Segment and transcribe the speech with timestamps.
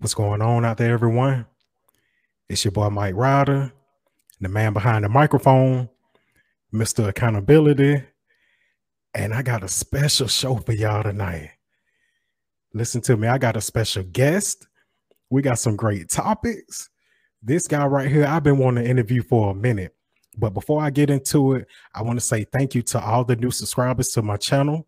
[0.00, 1.44] What's going on out there, everyone?
[2.48, 3.70] It's your boy Mike Ryder,
[4.40, 5.90] the man behind the microphone,
[6.72, 7.06] Mr.
[7.06, 8.02] Accountability.
[9.12, 11.50] And I got a special show for y'all tonight.
[12.72, 14.66] Listen to me, I got a special guest.
[15.28, 16.88] We got some great topics.
[17.42, 19.94] This guy right here, I've been wanting to interview for a minute.
[20.38, 23.36] But before I get into it, I want to say thank you to all the
[23.36, 24.86] new subscribers to my channel.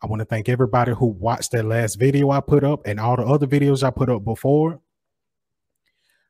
[0.00, 3.16] I want to thank everybody who watched that last video I put up and all
[3.16, 4.80] the other videos I put up before.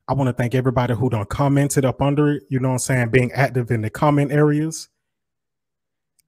[0.06, 2.78] I want to thank everybody who done commented up under it, you know what I'm
[2.78, 4.88] saying, being active in the comment areas.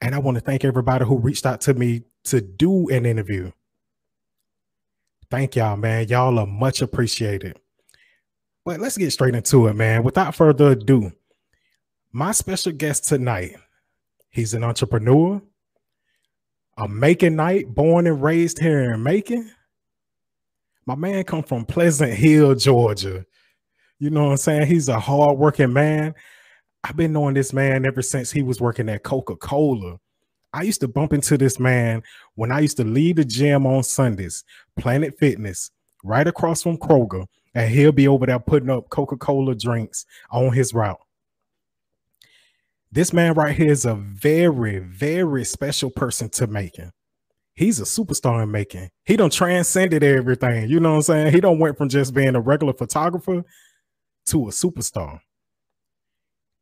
[0.02, 3.52] And I want to thank everybody who reached out to me to do an interview.
[5.30, 6.09] Thank y'all, man.
[6.09, 7.59] Y'all are much appreciated.
[8.66, 10.02] But let's get straight into it, man.
[10.02, 11.12] Without further ado,
[12.12, 13.56] my special guest tonight,
[14.28, 15.40] he's an entrepreneur,
[16.77, 19.51] a Macon Knight, born and raised here in Macon.
[20.87, 23.24] My man come from Pleasant Hill, Georgia.
[23.98, 24.66] You know what I'm saying?
[24.66, 26.15] He's a hardworking man.
[26.82, 29.99] I've been knowing this man ever since he was working at Coca-Cola.
[30.52, 32.02] I used to bump into this man
[32.35, 34.43] when I used to leave the gym on Sundays,
[34.79, 35.71] Planet Fitness,
[36.02, 40.73] right across from Kroger, and he'll be over there putting up Coca-Cola drinks on his
[40.73, 41.01] route.
[42.93, 46.91] This man right here is a very, very special person to Macon.
[47.55, 48.91] He's a superstar in making.
[49.05, 50.69] He don't transcended everything.
[50.69, 51.33] You know what I'm saying?
[51.33, 53.45] He don't went from just being a regular photographer
[54.27, 55.21] to a superstar.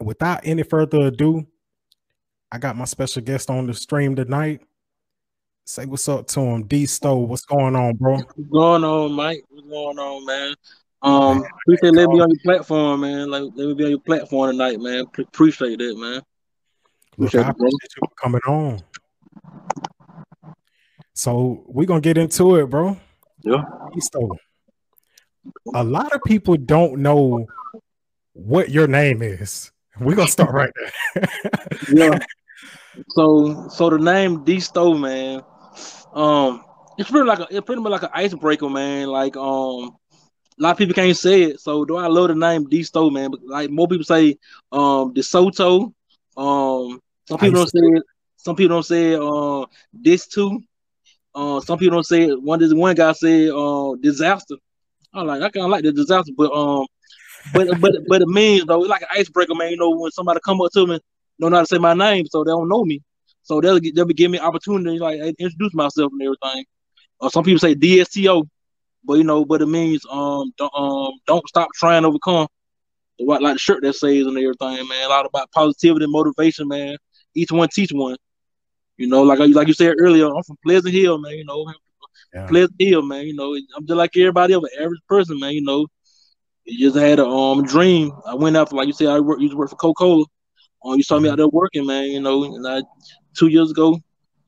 [0.00, 1.46] Without any further ado,
[2.50, 4.60] I got my special guest on the stream tonight.
[5.64, 7.18] Say what's up to him, D Stowe.
[7.18, 8.16] What's going on, bro?
[8.16, 9.44] What's going on, Mike?
[9.48, 10.54] What's going on, man?
[11.02, 13.30] Um, appreciate let me on your platform, man.
[13.30, 15.06] Like let me be on your platform tonight, man.
[15.06, 16.22] P- appreciate it, man.
[17.12, 18.82] Appreciate, Look, appreciate you coming on.
[21.14, 22.96] So we're gonna get into it, bro.
[23.42, 23.62] Yeah.
[24.12, 24.36] So
[25.74, 27.46] a lot of people don't know
[28.32, 29.70] what your name is.
[30.00, 30.72] We're gonna start right
[31.14, 31.28] there.
[31.92, 32.18] yeah.
[33.10, 35.42] So so the name D Stowe, man.
[36.12, 36.64] Um,
[36.98, 39.08] it's pretty like a it's pretty much like an icebreaker, man.
[39.08, 39.97] Like um
[40.58, 41.60] a lot of people can't say it.
[41.60, 43.30] So do I love the name D Stowe, man?
[43.30, 44.36] But like more people say
[44.72, 45.92] um DeSoto.
[46.36, 48.02] Um some people don't say it,
[48.36, 50.60] some people don't say uh this too.
[51.34, 52.42] Uh some people don't say it.
[52.42, 54.56] One this one guy said uh disaster.
[55.14, 56.86] I like I kinda like the disaster, but um
[57.52, 59.70] but but but it means though, it's like an icebreaker, man.
[59.70, 61.00] You know, when somebody come up to me,
[61.40, 63.02] don't know how to say my name, so they don't know me.
[63.42, 66.64] So they'll they'll be giving me opportunity like introduce myself and everything.
[67.20, 68.48] Or uh, some people say DSTO,
[69.04, 72.46] but you know, but it means um don't um don't stop trying to overcome.
[73.18, 75.04] The white like the shirt that says and everything, man.
[75.04, 76.96] A lot about positivity and motivation, man.
[77.34, 78.16] Each one teach one.
[78.96, 81.32] You know, like like you said earlier, I'm from Pleasant Hill, man.
[81.32, 81.72] You know,
[82.34, 82.46] yeah.
[82.46, 83.26] Pleasant Hill, man.
[83.26, 85.52] You know, I'm just like everybody else, average person, man.
[85.52, 85.86] You know,
[86.64, 88.12] you just had a um dream.
[88.26, 89.40] I went out for like you said, I work.
[89.40, 90.24] You work for Coca Cola.
[90.84, 91.32] Um, you saw me mm-hmm.
[91.32, 92.04] out there working, man.
[92.04, 92.82] You know, and I
[93.36, 93.98] two years ago,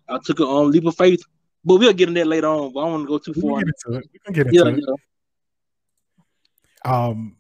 [0.09, 1.23] I took a um leap of faith
[1.65, 2.73] but we'll get in that later on.
[2.73, 3.59] But I don't want to go too we far.
[3.59, 4.11] Can get into it.
[4.13, 4.85] We can get into yeah, it.
[6.85, 7.07] Yeah.
[7.07, 7.37] Um,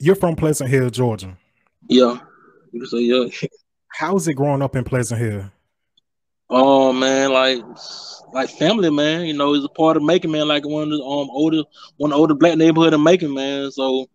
[0.00, 1.36] you're from Pleasant Hill, Georgia.
[1.88, 2.18] Yeah.
[2.86, 3.28] So yeah.
[3.88, 5.50] How's it growing up in Pleasant Hill?
[6.50, 7.62] Oh man, like
[8.32, 9.26] like family, man.
[9.26, 10.48] You know, it's a part of Macon, man.
[10.48, 11.62] Like one of the um older
[11.96, 13.70] one of the older black neighborhood in Macon, man.
[13.70, 14.06] So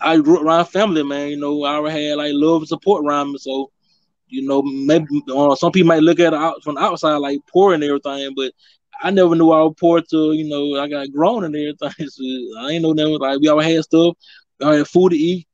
[0.00, 1.28] I grew up around family, man.
[1.28, 3.38] You know, I already had like love and support around me.
[3.38, 3.70] So
[4.28, 7.74] you know, maybe uh, some people might look at it from the outside like poor
[7.74, 8.52] and everything, but
[9.02, 12.08] I never knew I was poor till you know I got grown and everything.
[12.08, 12.24] So
[12.60, 14.14] I ain't know that like we all had stuff,
[14.58, 15.46] we all had food to eat,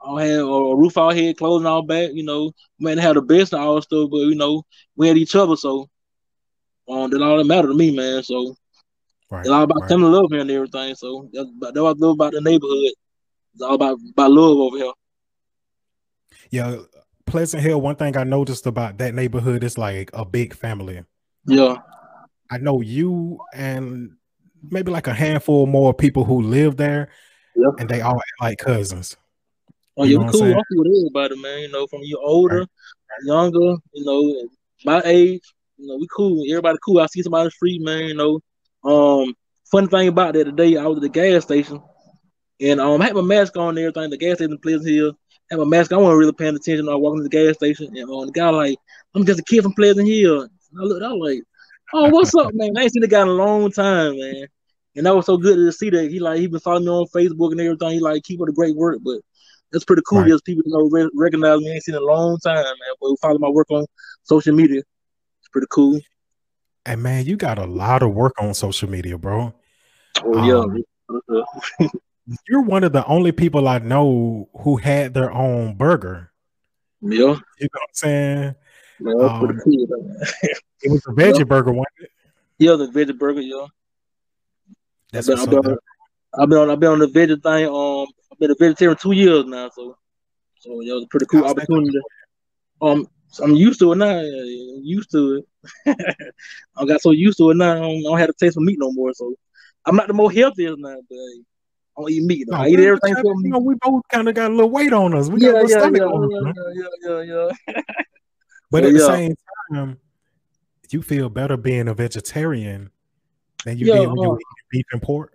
[0.00, 2.10] all had a roof out here, clothes and all back.
[2.12, 4.64] You know, man had the best and all stuff, but you know
[4.96, 5.88] we had each other, so
[6.88, 8.22] um, that all that mattered to me, man.
[8.22, 8.54] So
[9.30, 9.88] right, it's all about right.
[9.88, 10.94] family love here and everything.
[10.96, 12.92] So that's, that's what I love about the neighborhood.
[13.54, 14.92] It's all about about love over here.
[16.50, 16.76] Yeah,
[17.30, 21.04] Pleasant Hill, one thing I noticed about that neighborhood is like a big family.
[21.46, 21.76] Yeah.
[22.50, 24.16] I know you and
[24.68, 27.08] maybe like a handful more people who live there.
[27.54, 27.70] Yep.
[27.78, 29.16] And they all act like cousins.
[29.96, 30.42] Oh, you are cool.
[30.42, 31.60] I'm cool with everybody, man.
[31.60, 32.66] You know, from you older, right.
[33.24, 34.48] younger, you know,
[34.84, 35.42] my age,
[35.76, 36.42] you know, we cool.
[36.48, 37.00] Everybody cool.
[37.00, 38.40] I see somebody on the street, man, you know.
[38.82, 39.34] Um,
[39.70, 41.82] fun thing about that today, I was at the gas station
[42.60, 44.10] and um I had my mask on and everything.
[44.10, 45.16] The gas station in Pleasant Hill
[45.50, 45.92] have a mask.
[45.92, 46.88] I wasn't really paying attention.
[46.88, 48.78] I walking to the gas station, and uh, the guy like,
[49.14, 50.42] I'm just a kid from Pleasant Hill.
[50.42, 51.44] And I looked, I was like,
[51.92, 52.76] oh, what's up, man?
[52.76, 54.46] I ain't seen the guy in a long time, man.
[54.96, 57.06] And that was so good to see that he like he been following me on
[57.06, 57.90] Facebook and everything.
[57.90, 59.20] He like keep up the great work, but
[59.70, 60.18] that's pretty cool.
[60.18, 60.26] Right.
[60.26, 61.70] Because people you know re- recognize me.
[61.70, 62.94] I ain't seen in a long time, man.
[63.00, 63.86] But follow my work on
[64.24, 64.80] social media.
[64.80, 66.00] It's pretty cool.
[66.86, 69.54] And man, you got a lot of work on social media, bro.
[70.24, 70.82] Oh
[71.78, 71.88] yeah.
[72.48, 76.32] You're one of the only people I know who had their own burger.
[77.00, 77.10] Yeah.
[77.10, 78.54] You know what I'm saying?
[79.00, 79.60] That's Um,
[80.82, 81.44] It was a veggie Yeah.
[81.44, 81.86] burger one.
[82.58, 83.66] Yeah, the veggie burger, yeah.
[85.12, 85.58] That's I've been.
[85.58, 85.78] I've been,
[86.38, 87.66] I've been on I've been on the veggie thing.
[87.66, 89.96] Um, I've been a vegetarian two years now, so
[90.58, 91.98] so yeah, it was a pretty cool How's opportunity.
[92.82, 94.18] Um, so I'm used to it now.
[94.18, 95.44] I'm used to
[95.86, 95.96] it.
[96.76, 97.72] I got so used to it now.
[97.72, 99.12] I don't, I don't have to taste for meat no more.
[99.14, 99.34] So
[99.86, 101.18] I'm not the most healthiest now, but
[102.00, 102.46] I don't eat meat.
[102.48, 102.56] Though.
[102.56, 103.50] No, I eat everything you for meat.
[103.50, 105.28] know, we both kind of got a little weight on us.
[105.28, 107.82] We Yeah, got a little yeah, stomach yeah, on us, yeah, yeah, yeah, yeah.
[108.70, 109.34] But So, at the same
[109.72, 109.98] time,
[110.90, 112.90] you feel better being a vegetarian
[113.64, 115.34] than you did when you uh, eating beef and pork.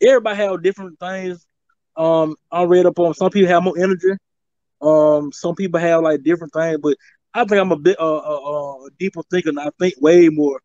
[0.00, 1.44] everybody have different things.
[1.96, 4.12] Um, I read up on some people have more energy.
[4.80, 6.96] Um, some people have like different things, but
[7.34, 9.48] I think I'm a bit uh, uh, uh deeper thinker.
[9.50, 10.60] And I think way more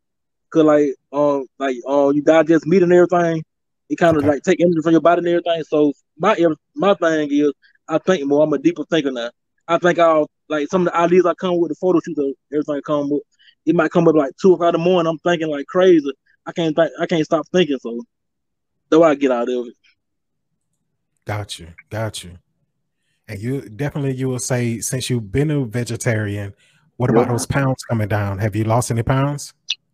[0.49, 3.43] because like um like uh you digest meat and everything,
[3.91, 4.31] it kind of Okay.
[4.33, 5.63] like take energy from your body and everything.
[5.67, 6.35] So my
[6.75, 7.51] my thing is
[7.89, 8.43] I think more.
[8.43, 9.29] I'm a deeper thinker now.
[9.67, 12.33] I think I'll like some of the ideas I come with the photo shoot, the-
[12.53, 13.23] everything I come with.
[13.65, 15.09] It might come up like two o'clock in the morning.
[15.09, 16.11] I'm thinking like crazy.
[16.45, 16.89] I can't think.
[16.99, 17.77] I can't stop thinking.
[17.81, 18.01] So
[18.89, 19.73] what I get out of it.
[21.25, 22.31] Got you, got you.
[23.27, 26.53] And you definitely you will say since you've been a vegetarian,
[26.97, 27.33] what about Yeah.
[27.33, 28.39] those pounds coming down?
[28.39, 29.53] Have you lost any pounds?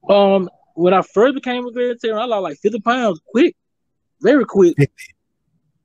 [0.09, 3.55] Um, when I first became a vegetarian, I lost like 50 pounds quick,
[4.21, 4.75] very quick.
[4.77, 4.93] 50.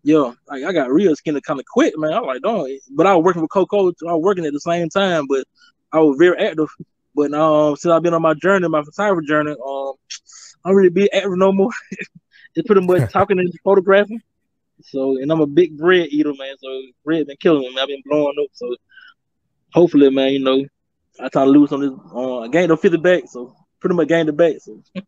[0.05, 2.13] Yeah, like I got real skinny kind of quick, man.
[2.13, 2.69] I was like, don't.
[2.91, 3.89] But I was working with Coco.
[3.89, 5.45] I was working at the same time, but
[5.93, 6.69] I was very active.
[7.15, 9.93] But um, since I've been on my journey, my photography journey, um,
[10.65, 11.71] I don't really be active no more.
[12.55, 14.21] it's pretty much talking and photographing.
[14.83, 16.57] So, and I'm a big bread eater, man.
[16.59, 17.75] So bread been killing me.
[17.75, 17.83] Man.
[17.83, 18.49] I've been blowing up.
[18.55, 18.75] So
[19.73, 20.65] hopefully, man, you know,
[21.21, 21.93] I try to lose on this.
[22.13, 24.57] Uh, I gained the 50 back, so pretty much gained the back.
[24.61, 24.83] So,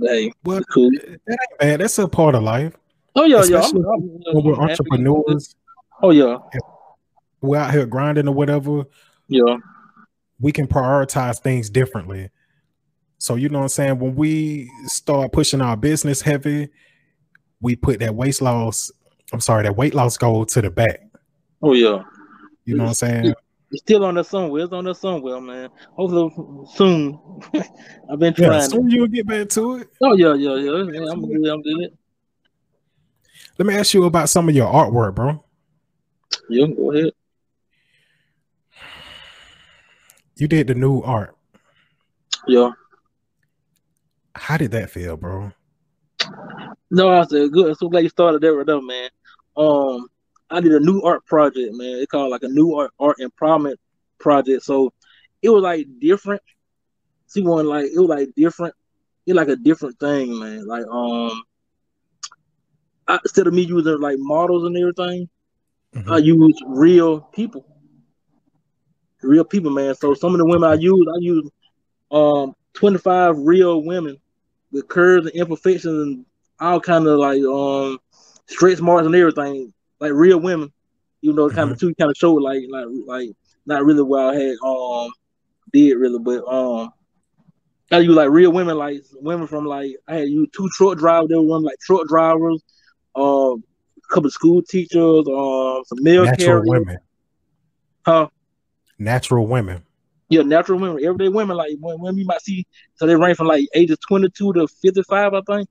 [0.00, 0.90] hey, Well, cool.
[0.90, 1.80] that ain't bad.
[1.80, 2.74] That's a part of life.
[3.14, 3.56] Oh yeah, yeah.
[3.58, 5.54] I'm, especially I'm, we're I'm entrepreneurs,
[6.02, 6.36] Oh yeah,
[7.40, 8.84] we're out here grinding or whatever.
[9.28, 9.56] yeah,
[10.40, 12.28] we can prioritize things differently.
[13.18, 13.98] So you know what I'm saying?
[13.98, 16.68] When we start pushing our business heavy,
[17.62, 18.90] we put that weight loss,
[19.32, 21.00] I'm sorry, that weight loss goal to the back.
[21.62, 22.02] oh yeah.
[22.66, 23.34] You know what I'm saying?
[23.76, 24.64] It's still on there somewhere.
[24.64, 25.68] It's on there somewhere, man.
[25.92, 26.32] Hopefully
[26.74, 27.20] soon.
[28.10, 28.70] I've been Yeah, trying.
[28.70, 29.88] soon you'll get back to it.
[30.00, 30.82] Oh yeah, yeah, yeah.
[30.90, 31.46] yeah I'm good.
[31.46, 31.94] I'm good.
[33.58, 35.44] Let me ask you about some of your artwork, bro.
[36.48, 37.12] Yeah, go ahead.
[40.36, 41.36] You did the new art.
[42.48, 42.70] Yeah.
[44.34, 45.52] How did that feel, bro?
[46.90, 47.68] No, I said good.
[47.68, 49.10] I'm so glad you started there with them, man.
[49.54, 50.08] Um,
[50.50, 51.98] I did a new art project, man.
[52.00, 53.76] It called like a new art art empowerment
[54.18, 54.62] project.
[54.62, 54.92] So
[55.42, 56.42] it was like different.
[57.26, 58.74] See one like it was like different.
[59.26, 60.66] It like a different thing, man.
[60.66, 61.42] Like um,
[63.06, 65.28] I, instead of me using like models and everything,
[65.94, 66.12] Mhm.
[66.12, 67.64] I use real people.
[69.22, 69.94] Real people, man.
[69.94, 71.50] So some of the women I use, I use
[72.10, 74.16] um 25 real women
[74.72, 76.24] with curves and imperfections and
[76.60, 77.98] all kind of like um
[78.46, 79.72] stretch marks and everything.
[80.00, 80.72] Like real women.
[81.22, 83.30] Even though kind of two kind of showed like like like
[83.64, 85.10] not really what I had um
[85.72, 86.90] did really, but um
[87.90, 91.28] I use like real women, like women from like I had you two truck drivers,
[91.28, 92.62] they were one like truck drivers,
[93.14, 93.64] um
[93.96, 96.66] a couple of school teachers, um some mail Natural carriers.
[96.66, 96.98] women.
[98.04, 98.28] Huh?
[98.98, 99.82] Natural women.
[100.28, 102.66] Yeah, natural women, everyday women, like when women you might see,
[102.96, 105.68] so they range from like ages twenty two to fifty five, I think.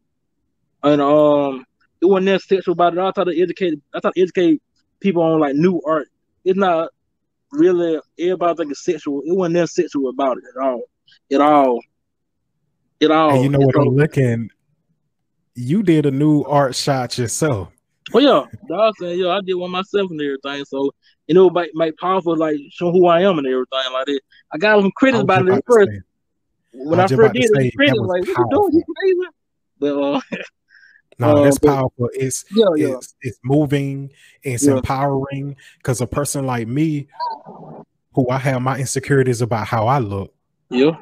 [0.84, 1.66] And um,
[2.06, 3.00] it wasn't that sexual about it.
[3.00, 4.62] I try to educate, I try to educate
[5.00, 6.08] people on like new art.
[6.44, 6.90] It's not
[7.52, 9.22] really everybody think it's sexual.
[9.26, 10.84] It wasn't that sexual about it at all,
[11.32, 11.80] at all,
[13.02, 13.36] at all.
[13.36, 14.50] And you know what I'm looking.
[15.56, 17.70] You did a new art shot yourself.
[18.14, 20.64] Oh yeah, I was saying, yeah, I did one myself and everything.
[20.66, 20.92] So
[21.28, 24.22] you know, make make powerful like show who I am and everything like that.
[24.54, 25.90] I got some critics about it first.
[26.74, 28.74] when I first did it, critics like, "What you doing?
[28.74, 29.30] You crazy?"
[29.80, 30.22] But uh,
[31.18, 32.10] No, Uh, that's powerful.
[32.14, 34.12] It's yeah, yeah, it's it's moving,
[34.44, 34.74] it's Yeah.
[34.78, 35.56] empowering.
[35.78, 37.08] Because a person like me,
[38.14, 40.34] who I have my insecurities about how I look,
[40.70, 40.94] yeah, you know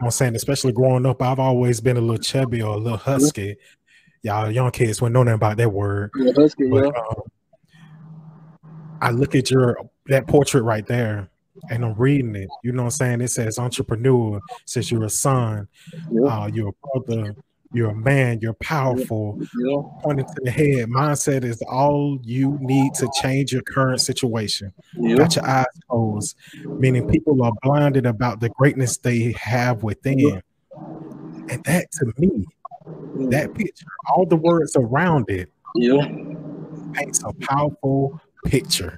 [0.00, 2.98] what I'm saying, especially growing up, I've always been a little chubby or a little
[2.98, 3.56] husky.
[4.22, 6.10] Y'all young kids wouldn't know nothing about that word.
[6.36, 7.22] husky, But um,
[9.00, 11.28] I look at your that portrait right there
[11.70, 12.48] and I'm reading it.
[12.62, 13.20] You know what I'm saying?
[13.20, 15.68] It says entrepreneur, it says you're a son,
[16.10, 17.36] yeah, uh, you're a brother,
[17.72, 19.38] you're a man, you're powerful.
[19.40, 24.72] yeah, Pointing to the head, mindset is all you need to change your current situation.
[24.96, 26.36] yeah, Got your eyes closed,
[26.78, 30.40] meaning people are blinded about the greatness they have within.
[31.50, 32.44] And that to me
[33.30, 36.06] that picture, all the words around it, Yeah,
[36.94, 38.96] paints a powerful picture.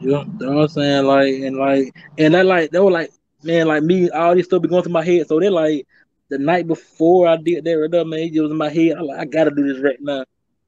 [0.00, 0.24] yeah.
[0.24, 1.06] You know what I'm saying?
[1.06, 3.10] Like and like and that like they were like
[3.42, 5.26] man, like me, all this stuff be going through my head.
[5.28, 5.86] So they're like
[6.30, 8.96] the night before I did that right up, man, it was in my head.
[8.96, 10.24] I like I gotta do this right now.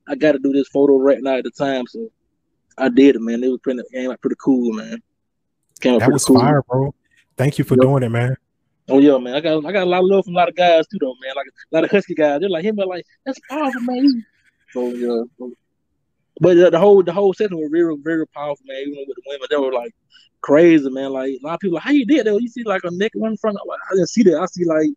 [0.09, 1.87] I gotta do this photo right now at the time.
[1.87, 2.11] So
[2.79, 3.43] I did it, man.
[3.43, 5.03] It was pretty came out pretty cool, man.
[5.81, 6.39] Came That was cool.
[6.39, 6.95] fire, bro.
[7.37, 7.83] Thank you for Yep.
[7.83, 8.37] doing it, man.
[8.89, 9.35] Oh yeah, man.
[9.35, 11.15] I got I got a lot of love from a lot of guys too, though,
[11.23, 11.33] man.
[11.35, 12.41] Like a lot of husky guys.
[12.41, 14.25] They're like him, but like that's powerful, man.
[14.73, 15.23] So yeah.
[16.39, 18.77] But the, the whole the whole session was very very powerful, man.
[18.87, 19.93] Even with the women, they were like
[20.43, 21.11] crazy, man.
[21.11, 22.41] Like a lot of people, like, how you did that?
[22.41, 23.57] You see like a naked one in front.
[23.61, 24.39] I'm like, I didn't see that.
[24.41, 24.89] I see like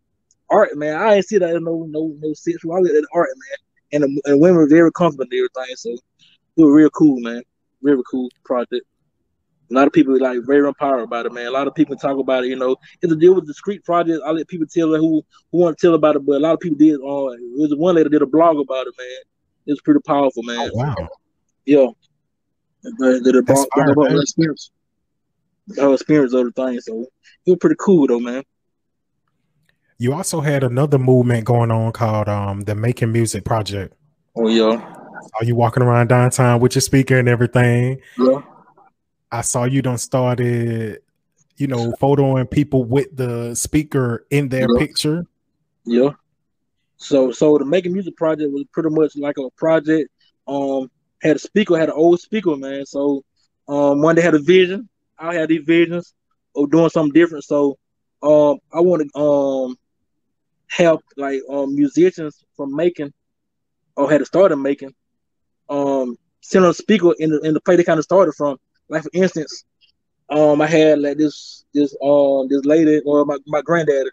[0.49, 0.95] art, man.
[0.95, 2.75] I didn't see that in no no no sexual.
[2.75, 4.03] I looked at art, man.
[4.03, 5.75] And and women were very comfortable and everything.
[5.75, 7.41] So it was real cool, man.
[7.81, 8.85] Very cool project.
[9.71, 11.45] A lot of people like very empowered about it, man.
[11.45, 12.47] A lot of people talk about it.
[12.47, 14.21] You know, it's a deal with discreet project.
[14.25, 16.59] I let people tell who who want to tell about it, but a lot of
[16.59, 16.95] people did.
[16.95, 19.07] Uh, it was one lady did a blog about it, man.
[19.67, 20.71] It was pretty powerful, man.
[20.73, 20.95] Oh, wow.
[21.65, 21.87] Yeah,
[22.81, 24.71] the, the That's blog about her experience,
[25.77, 26.79] her experience of the thing.
[26.81, 27.05] So
[27.45, 28.43] it was pretty cool, though, man.
[30.01, 33.93] You also had another movement going on called um the Macon Music Project.
[34.35, 34.77] Oh yeah,
[35.39, 37.99] Are you walking around downtown with your speaker and everything?
[38.17, 38.39] yeah,
[39.31, 40.99] I saw you done started,
[41.57, 44.79] you know, photoing people with the speaker in their Yeah.
[44.79, 45.25] picture.
[45.85, 46.11] yeah.
[46.95, 50.09] So so the Macon music project was pretty much like a project.
[50.47, 50.89] Um,
[51.21, 52.85] had a speaker, had an old speaker, man.
[52.85, 53.23] So
[53.67, 54.87] um, one day had a vision.
[55.17, 56.13] I had these visions
[56.55, 57.43] of doing something different.
[57.43, 57.77] So
[58.23, 59.75] um, I want to um
[60.69, 63.13] help like um musicians from Macon
[63.95, 64.93] or had started making
[65.69, 66.17] um
[66.55, 68.57] a speaker in the in the place they kind of started from.
[68.87, 69.65] Like for instance,
[70.29, 74.07] um I had like this this um this lady or my, my granddad,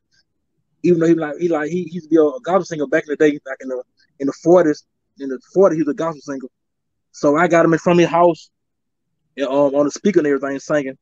[0.82, 3.04] even though he like he like he, he used to be a gospel singer back
[3.04, 3.82] in the day, back in the
[4.20, 4.84] in the forties.
[5.18, 6.48] In the forties, he was a gospel singer.
[7.12, 8.50] So I got him in front of his house,
[9.36, 10.98] and, um, on the speaker and everything, singing.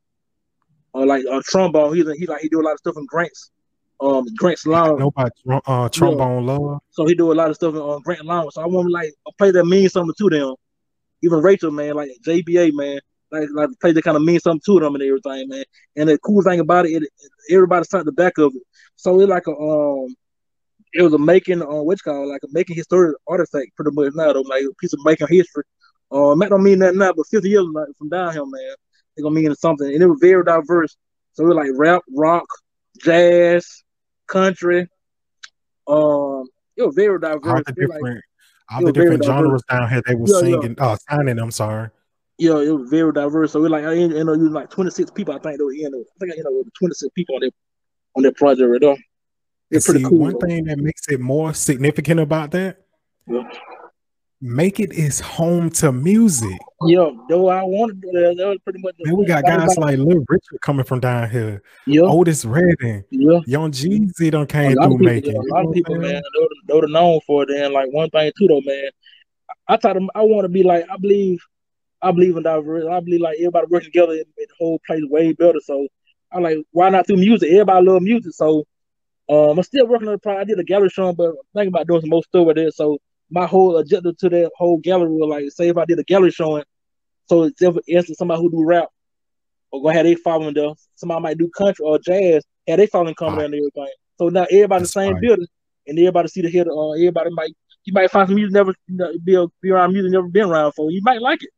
[0.93, 3.51] Or like a trombone, he's he like he do a lot of stuff in Grants,
[4.01, 5.01] um, Grants I Lounge.
[5.01, 6.81] know about trom- uh, trombone love.
[6.91, 8.53] So he do a lot of stuff on um, Grant Lounge.
[8.53, 10.55] So I want to like a play that means something to them.
[11.23, 14.81] Even Rachel, man, like JBA, man, like like play that kind of means something to
[14.81, 15.65] them and everything, man.
[15.97, 17.09] And the cool thing about it, it
[17.51, 18.63] everybody signed the back of it.
[18.97, 20.15] So it's like a um,
[20.93, 24.33] it was a Macon uh, what's called like a Macon historic artifact, pretty much now
[24.33, 25.65] though, like a piece of Macon history.
[26.11, 28.75] Um, that don't mean that now, but 50 years like, from down here, man,
[29.17, 29.93] it's gonna mean something.
[29.93, 30.97] And it was very diverse.
[31.33, 32.47] So it was like rap, rock,
[33.03, 33.83] jazz,
[34.27, 34.89] country.
[35.87, 36.45] Um,
[36.77, 37.43] it was very diverse.
[37.45, 38.25] All the was like- different,
[38.73, 39.27] all the different diverse.
[39.43, 40.03] genres down here.
[40.07, 40.41] They were Yeah, yeah.
[40.61, 41.39] singing, uh, signing.
[41.39, 41.91] I'm sorry.
[42.39, 43.53] Yeah, it was very diverse.
[43.53, 45.35] So we like I ended up using like 26 people.
[45.35, 45.87] I think they were in.
[45.95, 47.53] I think I ended up with 26 people on that
[48.17, 48.97] on that project right there.
[49.71, 50.19] It's pretty see, cool.
[50.19, 50.47] one though.
[50.47, 52.79] thing that makes it more significant about that,
[53.29, 53.43] Yeah.
[54.41, 56.59] Macon is home to music.
[56.87, 58.37] Yeah, though I wanted to do that.
[58.37, 58.95] That was pretty much.
[59.01, 63.41] Man, we got guys like Lil Richard coming from down here, yeah, Otis Redding, yeah.
[63.47, 65.33] Young Jeezy done came through people, Macon.
[65.33, 66.23] yeah, a lot of people, man,
[66.69, 67.51] they they known for it.
[67.51, 68.91] And like one thing too, though, man,
[69.69, 71.41] I thought I want to be like I believe,
[72.03, 72.91] I believe in diversity.
[72.91, 75.61] I believe like everybody working together, it made the whole place way better.
[75.63, 75.87] So
[76.33, 77.51] I'm like, why not through music?
[77.51, 78.65] Everybody love music, so
[79.29, 80.41] um, I'm still working on the project.
[80.43, 82.75] I did a gallery show, but I'm thinking about doing some more stuff with it.
[82.75, 82.99] So
[83.31, 86.31] my whole objective to that whole gallery was like, say if I did a gallery
[86.31, 86.65] showing,
[87.27, 88.89] so it's for instance somebody who do rap
[89.71, 90.71] or go have they following there.
[90.97, 93.45] Somebody might do country or jazz, have they following coming Right.
[93.47, 93.89] and everything.
[94.19, 95.21] So now everybody in the same right.
[95.23, 95.47] building,
[95.87, 96.69] and everybody see the head.
[96.69, 97.53] Uh, everybody might
[97.85, 100.73] you might find some music never you know, be be around music never been around
[100.73, 100.91] for.
[100.91, 101.51] You might like it.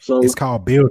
[0.00, 0.90] So It's called building.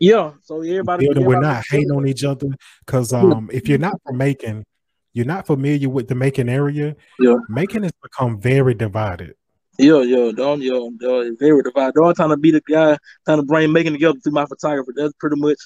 [0.00, 1.24] yeah, so everybody building.
[1.26, 2.48] We're not hating on each other
[2.84, 4.64] because um, if you're not from Macon,
[5.12, 6.96] you're not familiar with the Macon area.
[7.20, 7.36] Yeah.
[7.48, 9.34] Macon has become very divided.
[9.78, 11.94] Yeah, yeah, don't yeah, yeah, very divided.
[11.94, 14.92] Don't trying to be the guy trying to bring Macon together through my photographer.
[14.96, 15.58] That's pretty much.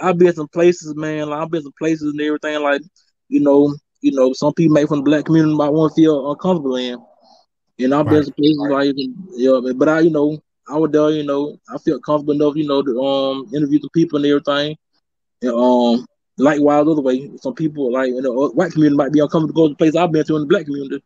[0.00, 1.28] I've been some places, man.
[1.30, 2.62] Like, I've been some places and everything.
[2.62, 2.82] Like,
[3.28, 6.30] you know, you know, some people make from the black community might want to feel
[6.30, 6.98] uncomfortable in.
[7.78, 8.24] And I've been Right.
[8.24, 8.94] some places like,
[9.36, 11.10] yeah, but- but I, you know, I was there.
[11.10, 14.76] You know, I felt comfortable enough, you know, to um interview the people and everything.
[15.42, 16.06] And um,
[16.38, 19.68] likewise, other way, some people like in the white community might be uncomfortable to go
[19.68, 21.02] to the place I've been to in the black community.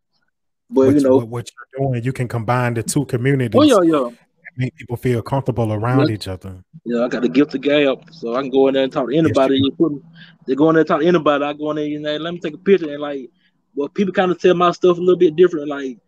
[0.70, 3.82] But What, you know, what, what you're doing, you can combine the two communities oh
[3.82, 4.06] yeah, yeah.
[4.06, 4.16] and
[4.56, 6.14] make people feel comfortable around Yeah.
[6.14, 6.62] each other.
[6.84, 9.08] Yeah, I got the gift of gab, so I can go in there and talk
[9.08, 9.56] to anybody.
[9.56, 10.04] you You
[10.46, 11.44] they go in there and talk to anybody.
[11.44, 13.30] I go in there and like, let me take a picture and like,
[13.74, 15.68] well, people kind of tell my stuff a little bit different.
[15.68, 15.98] Like,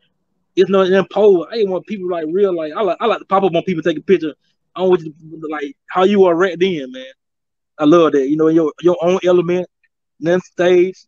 [0.55, 1.47] it's not an pose.
[1.51, 2.55] I ain't want people like real.
[2.55, 4.35] Like, I like I like to pop up on people take a picture.
[4.77, 7.05] I don't want you to, like how you are right then, man.
[7.79, 8.29] I love that.
[8.29, 9.67] You know, your your own element,
[10.21, 10.99] then stage,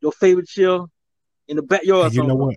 [0.00, 0.90] your favorite chill
[1.48, 2.06] in the backyard.
[2.06, 2.54] And you know what?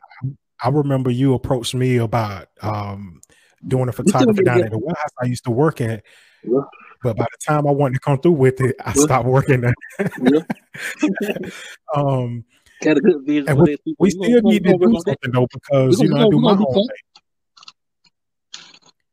[0.63, 3.21] I remember you approached me about um,
[3.67, 6.03] doing a photography down at the warehouse I used to work at.
[6.43, 6.61] Yeah.
[7.03, 9.03] But by the time I wanted to come through with it, I yeah.
[9.03, 9.73] stopped working there.
[10.21, 11.33] yeah.
[11.95, 12.45] um,
[12.81, 13.57] Got a good vision.
[13.57, 16.73] We, we still need to do something though because you know I do my own
[16.73, 16.87] thing.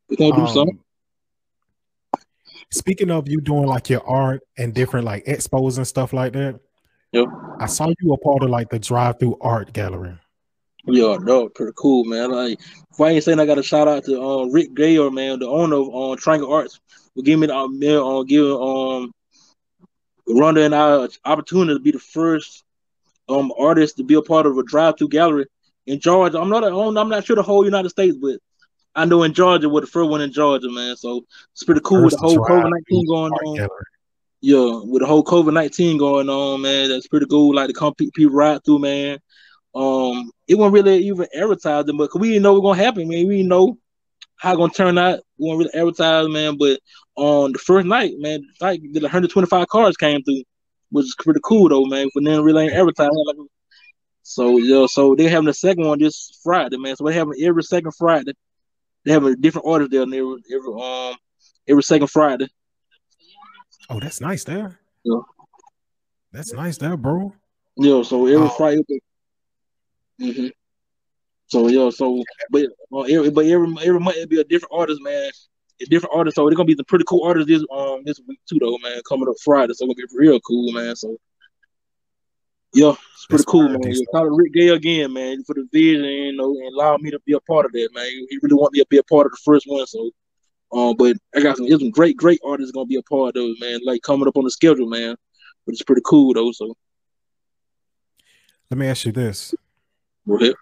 [0.08, 0.78] We gonna do um, something.
[2.70, 6.60] Speaking of you doing like your art and different like expos and stuff like that,
[7.12, 7.24] yeah,
[7.58, 10.18] I saw you a part of like the drive-through art gallery.
[10.88, 12.30] Yeah, no, pretty cool, man.
[12.30, 15.38] Like, if I ain't saying I got a shout out to um, Rick Gayer, man,
[15.38, 16.80] the owner of um, Triangle Arts,
[17.14, 19.12] will give me the um, uh, give um
[20.28, 22.64] Rhonda and I opportunity to be the first
[23.28, 25.46] um artist to be a part of a drive-through gallery
[25.86, 26.38] in Georgia.
[26.38, 28.38] I'm not I'm not sure the whole United States, but
[28.94, 30.96] I know in Georgia we're the first one in Georgia, man.
[30.96, 33.56] So it's pretty cool with the whole COVID nineteen going on.
[33.56, 33.84] Gallery.
[34.40, 37.54] Yeah, with the whole COVID nineteen going on, man, that's pretty cool.
[37.54, 39.18] Like to come people ride through, man.
[39.74, 43.08] Um, it wasn't really even advertising, but cause we didn't know what was gonna happen,
[43.08, 43.26] man.
[43.26, 43.78] We didn't know
[44.36, 45.20] how it gonna turn out.
[45.38, 46.56] We weren't really advertising, man.
[46.56, 46.80] But
[47.16, 50.42] on the first night, man, like the 125 cars came through,
[50.90, 52.08] which is pretty cool though, man.
[52.12, 53.24] For them really ain't advertising.
[53.26, 53.36] Like,
[54.22, 56.96] so yeah, so they're having the second one this Friday, man.
[56.96, 58.32] So we're having every second Friday.
[59.04, 61.16] They have a different orders there every, every um
[61.66, 62.48] every second Friday.
[63.90, 64.78] Oh, that's nice there.
[65.04, 65.20] Yeah.
[66.32, 67.32] That's nice there, bro.
[67.76, 68.50] Yeah, so every oh.
[68.50, 69.00] Friday.
[70.20, 70.48] Mm-hmm.
[71.48, 75.00] So yeah, so but uh, every but every every month it'll be a different artist,
[75.02, 75.30] man.
[75.80, 76.36] A different artist.
[76.36, 79.00] So they're gonna be some pretty cool artists this um this week too, though, man.
[79.08, 80.94] Coming up Friday, so gonna be real cool, man.
[80.94, 81.16] So
[82.74, 83.94] yeah, it's pretty That's cool, man.
[83.94, 87.20] Shout out Rick Gay again, man, for the vision, you know, and allow me to
[87.24, 88.04] be a part of that, man.
[88.04, 90.10] He really want me to be a part of the first one, so.
[90.70, 93.56] Um, but I got some, some great, great artists gonna be a part of it,
[93.58, 93.80] man.
[93.86, 95.16] Like coming up on the schedule, man.
[95.64, 96.52] But it's pretty cool though.
[96.52, 96.76] So,
[98.70, 99.54] let me ask you this:
[100.28, 100.54] Go ahead.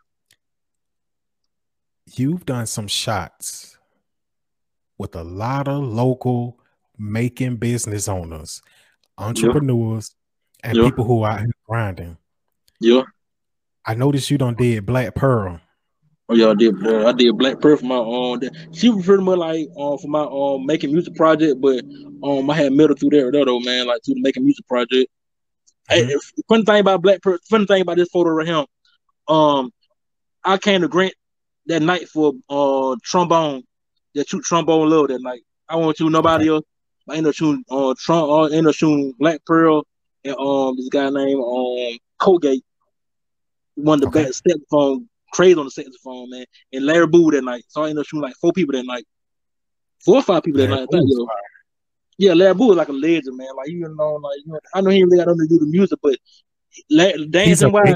[2.14, 3.76] You've done some shots
[4.96, 6.60] with a lot of local
[6.97, 8.62] Macon business owners,
[9.19, 10.14] entrepreneurs,
[10.62, 10.71] yeah.
[10.71, 10.84] and yeah.
[10.84, 12.17] people who are grinding.
[12.80, 13.02] Yeah.
[13.84, 15.60] I noticed you don't did Black Pearl.
[16.28, 16.86] Oh yeah, I did.
[16.86, 18.40] I did Black Pearl for my own.
[18.73, 21.84] she was pretty much like uh, for my um Macon music project, but
[22.23, 25.10] um I had metal through there though, man, like through the Macon music project.
[25.90, 26.08] Mm-hmm.
[26.08, 26.17] Hey,
[26.49, 28.64] funny thing about Black Pearl, funny thing about this photo right here,
[29.28, 29.71] um,
[30.45, 31.15] I came to Grant
[31.67, 33.62] that night for uh trombone,
[34.15, 35.43] that shoot trombone low that night.
[35.69, 36.65] I want to nobody else.
[37.08, 39.86] I ended up shooting uh Trump, uh, ended up shooting Black Pearl
[40.25, 42.65] and um this guy named um Colgate,
[43.75, 44.25] one of the okay.
[44.25, 46.47] best saxophone, crazy on the saxophone, man.
[46.73, 47.65] And Larry Boo that night.
[47.69, 49.04] So I ended up shooting like four people that night.
[50.04, 50.89] Four or five people Larry that night.
[50.91, 51.10] Think,
[52.19, 53.49] yeah, Larry Boo is like a legend, man.
[53.56, 55.67] Like you know, like you know, I know he really got nothing to do the
[55.67, 56.17] music, but
[57.30, 57.95] dancing wise,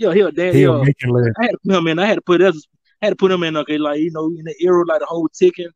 [0.00, 0.56] yeah, he a dance.
[0.56, 1.98] He yeah, I had to put him in.
[1.98, 2.66] I had to put us.
[3.00, 3.56] I had to put him in.
[3.56, 5.70] Okay, like you know, in the era like the whole ticking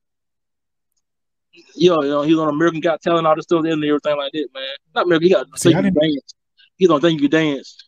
[1.75, 4.49] yo, you know, he's on American Got Talent, all the stuff and everything like that,
[4.55, 4.63] man.
[4.95, 6.35] Not American, he got See, Thank You Dance.
[6.77, 7.79] He's on Thank You Dance.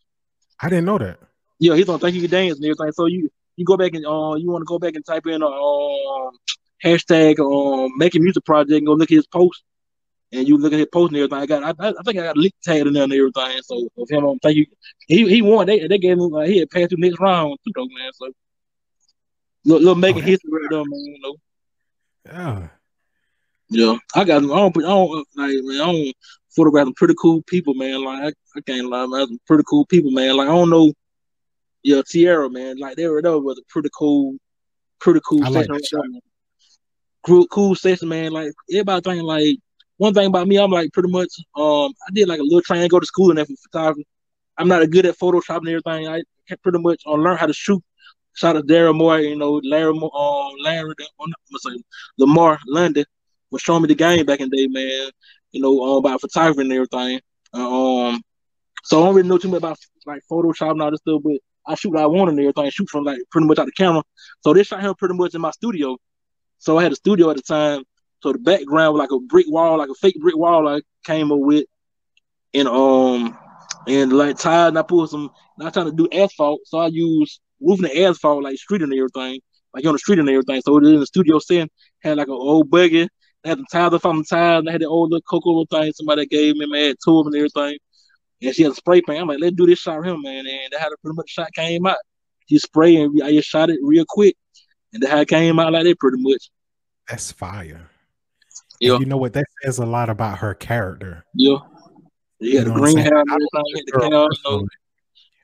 [0.61, 1.19] I didn't know that.
[1.59, 2.91] Yeah, he's on Thank You Dance and everything.
[2.93, 5.41] So you you go back and uh, you want to go back and type in
[5.41, 6.31] um
[6.83, 9.63] hashtag um Macon music project and go look at his post.
[10.33, 11.39] And you look at his post and everything.
[11.39, 13.61] I got, I, I think I got a link tag in there and everything.
[13.63, 14.65] So of him, on thank you.
[15.07, 15.67] He he won.
[15.67, 18.11] They they gave him like he had passed through next round too, though, man.
[18.13, 18.31] So
[19.63, 21.05] little, little Macon oh, history right there, man.
[21.05, 21.35] You know.
[22.25, 22.67] Yeah.
[23.69, 24.43] Yeah, I got.
[24.43, 24.77] I don't.
[24.77, 25.51] I don't uh, like.
[25.63, 26.13] Man, I don't
[26.55, 28.03] photograph some pretty cool people, man.
[28.03, 29.27] Like I, I can't lie, man.
[29.27, 30.37] Some pretty cool people, man.
[30.37, 30.93] Like I don't know.
[31.83, 32.77] Yeah, Tierra, man.
[32.77, 34.37] Like they were there was a pretty cool,
[34.99, 35.69] pretty cool I session.
[35.69, 36.23] Like
[37.25, 38.31] cool, cool session, man.
[38.31, 39.57] Like everybody think like
[39.97, 41.29] one thing about me, I'm like pretty much.
[41.55, 44.07] Um, I did like a little training, go to school and that for photography.
[44.57, 46.07] I'm not a good at Photoshop and everything.
[46.07, 46.23] I
[46.63, 47.83] pretty much uh, learn how to shoot.
[48.33, 51.81] Shout out Daryl Moore, you know, Larry, um, Larry, I'm say
[52.17, 53.05] Lamar London
[53.49, 55.09] was showing me the game back in the day, man.
[55.51, 57.19] You know, um, about photography and everything.
[57.53, 58.21] Um,
[58.83, 61.37] so I don't really know too much about like Photoshop and all this stuff, but
[61.65, 62.65] I shoot what I want and everything.
[62.65, 64.03] I shoot from like pretty much out the camera.
[64.41, 65.97] So this shot him pretty much in my studio.
[66.59, 67.83] So I had a studio at the time.
[68.21, 71.31] So the background was like a brick wall, like a fake brick wall I came
[71.31, 71.65] up with.
[72.53, 73.37] And um
[73.87, 76.61] and like tired and I put some not trying to do asphalt.
[76.65, 79.41] So I use roofing the asphalt like street and everything.
[79.73, 80.61] Like on the street and everything.
[80.61, 81.69] So in the studio setting
[82.01, 83.07] had like an old buggy
[83.45, 84.65] I had the tires up on the tires.
[84.67, 86.95] I had the old little cocoa thing somebody gave me, man.
[87.03, 87.79] Two of them and everything.
[88.41, 89.21] And she had a spray paint.
[89.21, 90.45] I'm like, let's do this shot him, man.
[90.45, 91.97] And that how the pretty much shot came out.
[92.45, 94.35] He sprayed and I just shot it real quick.
[94.93, 96.49] And that how it came out like that pretty much.
[97.07, 97.86] That's fire.
[98.79, 98.97] Yeah.
[98.99, 99.33] You know what?
[99.33, 101.25] That says a lot about her character.
[101.33, 101.57] Yeah.
[102.39, 103.47] Yeah, you the green hair everything.
[103.87, 104.67] The cow, you know.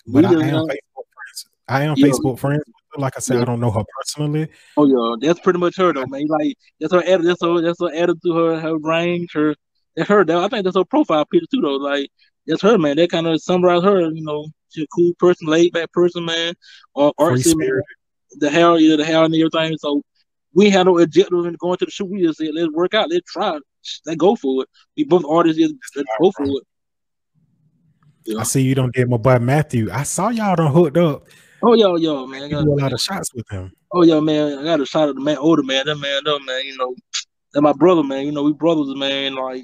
[0.05, 1.45] But I am Facebook friends.
[1.67, 2.05] I am Yeah.
[2.05, 2.63] Facebook friends.
[2.95, 3.41] Like I said, Yeah.
[3.41, 4.49] I don't know her personally.
[4.77, 6.27] Oh yeah, that's pretty much her though, man.
[6.27, 7.25] Like that's her added.
[7.25, 7.59] That's her.
[7.61, 9.31] That's her added to her her range.
[9.33, 9.55] Her
[9.95, 10.23] that's her.
[10.23, 10.43] Though.
[10.43, 11.77] I think that's her profile picture too, though.
[11.77, 12.11] Like
[12.45, 12.97] that's her, man.
[12.97, 14.01] That kind of summarizes her.
[14.01, 16.53] You know, she's a cool person, laid back person, man.
[16.93, 17.81] Or artsy, man.
[18.33, 19.77] The hair, yeah, the hair and everything.
[19.79, 20.03] So
[20.53, 22.09] we had no objective in going to the shoot.
[22.09, 23.59] We just said, let's work out, let's try,
[24.05, 24.69] let's go for it.
[24.97, 26.63] We both artists, just, let's go for it.
[28.25, 28.39] Yeah.
[28.39, 29.89] I see you don't get my boy Matthew.
[29.91, 31.25] I saw y'all done hooked up.
[31.61, 32.43] Oh yeah, yeah, man.
[32.43, 33.71] I You got- do a lot of shots with him.
[33.91, 34.59] Oh yeah, man.
[34.59, 35.85] I got a shot at the man, older man.
[35.85, 36.95] That man, that man, you know,
[37.53, 38.25] that my brother, man.
[38.25, 39.35] You know, we brothers, man.
[39.35, 39.63] Like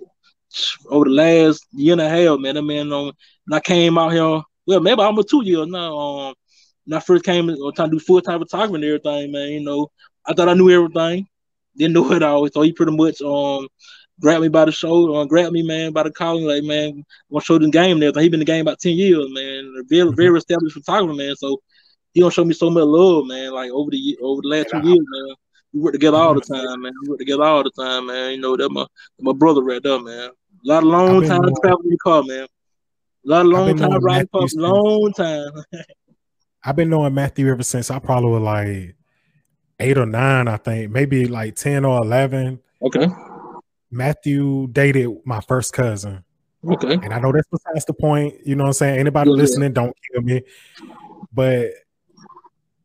[0.90, 2.56] over the last year and a half, man.
[2.56, 3.12] That man, um,
[3.48, 4.42] and I came out here.
[4.68, 5.98] Well, maybe I'm a two years now.
[5.98, 6.34] Um,
[6.86, 9.50] when I first came, uh, trying to do full time photography and everything, man.
[9.50, 9.90] You know,
[10.30, 11.28] I thought I knew everything,
[11.76, 12.48] didn't know it all.
[12.50, 13.68] So he pretty much um
[14.22, 17.04] grabbed me by the shoulder, uh, grabbed me, man, by the collar, like, man, I'm
[17.32, 18.12] gonna show the game there.
[18.16, 19.74] He been in the game about ten years, man.
[19.80, 21.36] A Very, very established photographer, man.
[21.36, 21.58] So
[22.14, 23.52] he gonna show me so much love, man.
[23.54, 25.36] Like over the over the last two years, man.
[25.74, 26.48] We work together all the Mhm.
[26.66, 26.92] time, man.
[27.04, 28.32] We work together all the time, man.
[28.32, 28.86] You know that my
[29.20, 30.30] my brother right there, man.
[30.30, 32.44] A lot of long time knowing- traveling the car, man.
[33.26, 35.52] A lot of long time riding car, long time.
[36.64, 38.96] I've been knowing Matthew ever since I probably was like
[39.80, 42.60] eight or nine, I think, maybe like 10 or 11.
[42.82, 43.08] Okay,
[43.92, 46.24] Matthew dated my first cousin.
[46.70, 48.36] okay, And I know that's besides the point.
[48.46, 49.00] You know what I'm saying?
[49.00, 49.42] Anybody Yeah, yeah.
[49.42, 50.42] listening, don't kill me.
[51.34, 51.72] But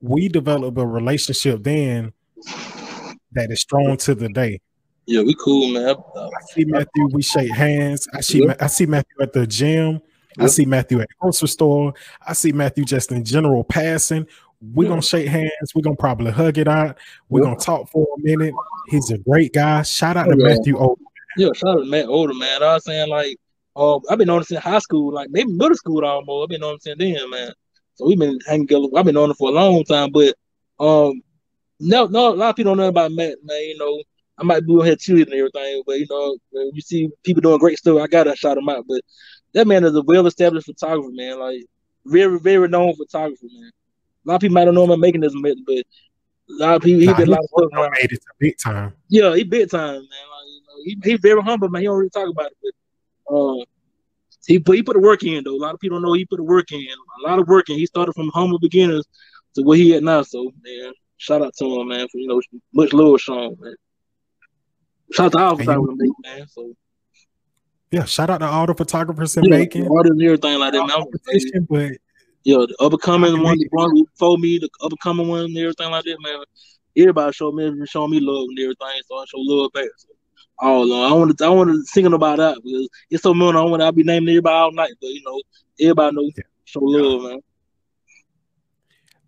[0.00, 2.12] we developed a relationship then
[3.32, 4.60] that is strong to the day.
[5.06, 5.96] yeah, we cool, man.
[6.16, 8.06] I- see Matthew, we shake hands.
[8.14, 8.54] I see Yeah.
[8.60, 10.00] I see Matthew at the gym.
[10.38, 11.94] I see Matthew at the grocery store.
[12.26, 14.26] I see Matthew just in general passing.
[14.72, 14.88] We're Yeah.
[14.90, 15.74] gonna shake hands.
[15.74, 16.98] We're gonna probably hug it out.
[17.28, 17.46] We're Yeah.
[17.50, 18.54] gonna talk for a minute.
[18.88, 19.82] He's a great guy.
[19.82, 20.48] Shout out to yeah.
[20.48, 20.96] Matthew O.
[21.36, 22.62] Yeah, shout out to Matt Older, man.
[22.62, 23.36] I was saying like,
[23.76, 26.44] um, I've been on it since high school, like maybe middle school almost.
[26.44, 27.52] I've been on it since then, man.
[27.96, 28.86] So we've been hanging together.
[28.96, 30.34] I've been on it for a long time, but
[30.80, 31.20] um,
[31.80, 33.62] no, no, a lot of people don't know about Matt, man.
[33.62, 34.02] You know,
[34.38, 37.40] I might be on here cheerleading and everything, but you know, when you see people
[37.40, 38.84] doing great stuff, I gotta shout him out.
[38.88, 39.02] But
[39.52, 41.38] that man is a well-established photographer, man.
[41.38, 41.64] Like
[42.06, 43.70] very, very known photographer, man.
[44.24, 45.84] A lot of people might don't know him making this, but a
[46.48, 47.70] lot of people he Nah, did a lot of stuff.
[47.72, 48.92] around- made it to big time.
[49.08, 50.00] yeah, he big time, man.
[50.02, 51.82] Like, you know, he he very humble, man.
[51.82, 52.56] He don't really talk about it,
[53.28, 53.64] but um,
[54.46, 55.54] he put he put the work in though.
[55.54, 56.80] A lot of people don't know he put the work in.
[57.24, 57.76] A lot of work in.
[57.76, 59.06] He started from humble beginners
[59.54, 60.22] to where he at now.
[60.22, 62.06] So man, shout out to him, man.
[62.10, 62.40] For you know,
[62.72, 63.74] much love, Sean, man.
[65.12, 66.46] Shout out to all And you- photographers, man.
[66.48, 66.74] So
[67.90, 69.86] Yeah, shout out to all the photographers in yeah, Macon.
[69.88, 70.90] artists and everything like that, man.
[70.90, 71.96] I'm-
[72.44, 75.28] But Yeah, the up and coming one, the one before me, the up and coming
[75.28, 76.44] one, and everything like that, man.
[76.96, 79.88] Everybody showed me, showing me love and everything, so I show love back.
[79.96, 80.08] So,
[80.60, 83.56] all along, I want to, I want to sing about that because it's so many.
[83.58, 85.40] I want to be naming everybody all night, but you know,
[85.80, 86.42] everybody know Yeah.
[86.64, 87.40] show love, man.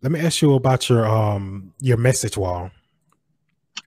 [0.02, 2.70] let me ask you about your um your message wall.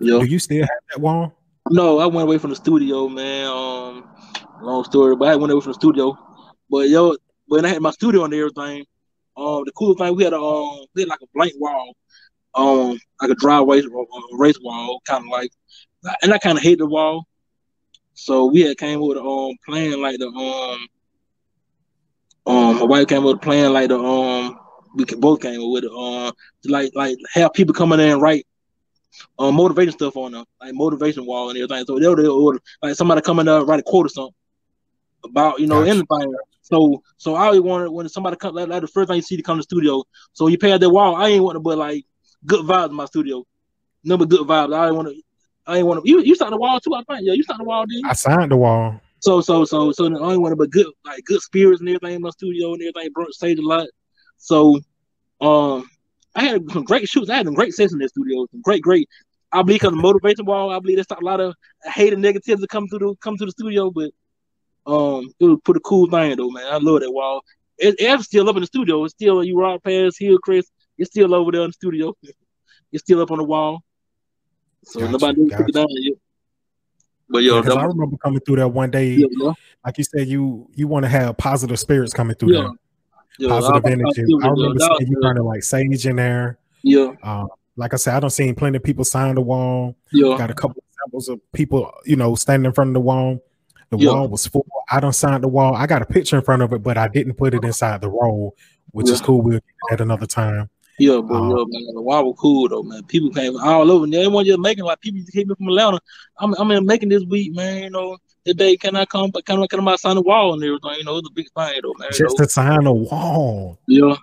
[0.01, 0.19] Yeah.
[0.19, 1.35] Do you still have that wall?
[1.69, 3.45] No, I went away from the studio, man.
[3.47, 4.09] Um,
[4.61, 6.17] long story, but I went away from the studio.
[6.69, 7.15] But yo,
[7.47, 8.85] when I had my studio and everything,
[9.39, 11.93] um, the cool thing we had a um, we had like a blank wall,
[12.55, 15.51] um, like a dry race uh, race wall, kind of like,
[16.23, 17.25] and I kind of hate the wall.
[18.13, 20.87] So we had came with a um plan like the um,
[22.47, 24.57] um, my wife came with a plan like the um,
[24.95, 26.31] we could- both came with it um,
[26.65, 28.45] like like have people coming in and write
[29.39, 31.85] um, motivation stuff on them, like motivation wall and everything.
[31.85, 34.33] So they'll, they'll like somebody coming up write a quote or something
[35.23, 35.83] about you know Gotcha.
[35.83, 36.33] anything.
[36.69, 39.37] So so I always wanted when somebody come like, like the first thing you see
[39.37, 40.03] to come to the studio.
[40.33, 41.15] So you pay that wall.
[41.15, 42.05] I ain't want to but like
[42.45, 43.43] good vibes in my studio.
[44.03, 44.75] Number good vibes.
[44.75, 45.21] I want to.
[45.65, 46.09] I ain't want to.
[46.09, 46.93] You you started the wall too.
[46.93, 47.27] I think.
[47.27, 48.05] Yeah, you started the wall, didn't?
[48.05, 49.01] I signed the wall.
[49.19, 52.15] So so so so I only want to but good like good spirits and everything
[52.15, 53.11] in my studio and everything.
[53.13, 53.87] Brought stage a lot.
[54.37, 54.79] So
[55.41, 55.89] um
[56.35, 57.29] I had some great shoots.
[57.29, 58.45] I had some great sets in the studio.
[58.51, 59.09] Some great, great.
[59.51, 62.67] I believe because the motivation wall, I believe there's a lot of hate and negativity
[62.67, 64.11] come through the come to the studio, but
[64.89, 66.65] um it was put a cool thing though, man.
[66.67, 67.41] I love that wall.
[67.77, 69.03] It, it's still up in the studio.
[69.05, 70.69] It's still you rock past here, Chris.
[70.97, 72.13] It's still over there in the studio.
[72.91, 73.83] It's still up on the wall.
[74.83, 76.15] So Gotcha, nobody didn't take it down yet.
[77.29, 79.51] But yo, Because I remember coming through that one day, yeah, yeah,
[79.85, 82.61] like you said, you you want to have positive spirits coming through yeah.
[82.61, 82.71] there,
[83.37, 84.23] yeah, positive I- energy.
[84.41, 85.21] I- I remember seeing you good.
[85.21, 86.57] burning like sage in there.
[86.81, 89.95] Yeah, Um, like I said, I don't seen plenty of people sign the wall.
[90.11, 93.39] yeah, Got a couple examples of people, you know, standing in front of the wall.
[93.89, 94.11] The Yeah.
[94.11, 94.65] wall was full.
[94.91, 95.73] I don't sign the wall.
[95.75, 98.09] I got a picture in front of it, but I didn't put it inside the
[98.09, 98.55] roll,
[98.91, 99.41] which is cool.
[99.41, 100.69] We'll get that another time.
[100.99, 103.03] yeah, but Um, yeah, man, the wall was cool though, man.
[103.05, 104.03] People came all over.
[104.03, 105.99] and They weren't just Macon like people came in from Atlanta.
[106.39, 107.83] I'm I'm in Macon this week, man.
[107.83, 109.31] You know, today can I come?
[109.31, 110.95] But Can I come out sign the wall and everything?
[110.97, 112.09] You know, it's a big thing though, man.
[112.11, 112.43] Just know.
[112.45, 113.79] to sign a wall.
[113.87, 114.15] Yeah,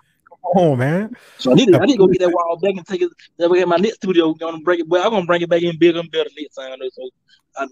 [0.55, 1.17] on, man.
[1.39, 3.11] So I need to, I need to go get that wall back and take it.
[3.39, 5.63] Then we get my next studio gonna break it, but I'm gonna bring it back
[5.63, 6.79] in bigger and better next time.
[6.93, 7.09] So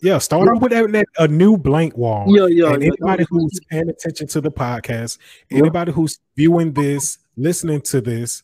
[0.02, 2.24] yeah, start off with that, a new blank wall.
[2.28, 2.74] Yeah, yeah.
[2.74, 5.18] And anybody who's paying attention to the podcast,
[5.50, 8.42] anybody who's viewing this, listening to this,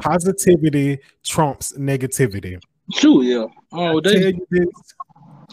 [0.00, 2.60] positivity trumps negativity.
[2.94, 3.46] True, yeah.
[3.72, 4.68] Oh, I tell they, you this,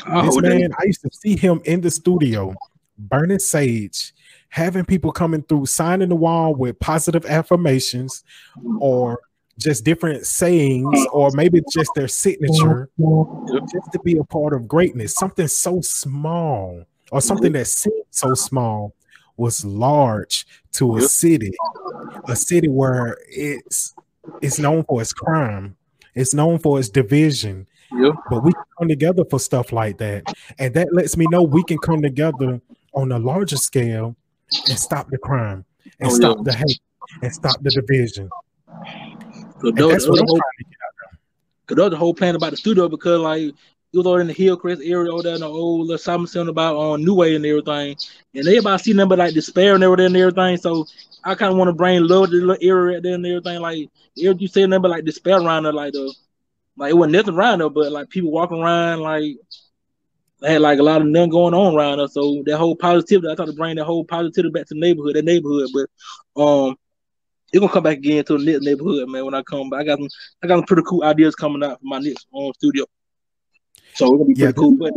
[0.08, 2.54] oh, this they, man, I used to see him in the studio
[2.98, 4.14] burning sage,
[4.50, 8.24] having people coming through, signing the wall with positive affirmations
[8.80, 9.20] or
[9.60, 12.90] just different sayings, or maybe just their signature,
[13.72, 15.16] just to be a part of greatness.
[15.16, 18.94] Something so small, or something that seemed so small,
[19.38, 21.54] was large to a city,
[22.28, 23.94] a city where it's
[24.42, 25.76] it's known for its crime,
[26.16, 27.68] it's known for its division,
[28.30, 30.24] but we come together for stuff like that.
[30.60, 32.60] And that lets me know we can come together
[32.94, 34.16] on a larger scale
[34.68, 35.64] and stop the crime
[36.00, 36.44] and Oh, stop yeah.
[36.44, 36.80] the hate
[37.22, 38.30] and stop the division.
[39.62, 40.80] So that was, that's what I'm the whole, trying to get.
[41.68, 43.54] cause that was the whole plan about the studio because like
[43.96, 46.50] it was over in the Hillcrest area over there in the old little shopping center
[46.50, 47.96] about on New Way and everything.
[48.34, 50.58] And everybody see nothing but like despair and everything and everything.
[50.58, 50.86] So
[51.24, 53.62] I kind of want to bring love to the little area right there and everything.
[53.62, 56.14] Like if you say nothing but like despair around there, like the
[56.78, 59.38] like it wasn't nothing around there, but like people walking around like
[60.42, 62.14] they had like a lot of nothing going on around us.
[62.14, 65.16] So that whole positivity, I thought to bring that whole positivity back to the neighborhood,
[65.16, 65.70] that neighborhood.
[65.74, 66.76] But um
[67.52, 69.26] it's gonna come back again to the next neighborhood, man.
[69.26, 70.08] When I come back, I got some,
[70.44, 72.86] I got some pretty cool ideas coming out for my next um, studio.
[73.94, 74.76] So it's gonna be Yeah, pretty cool.
[74.78, 74.94] But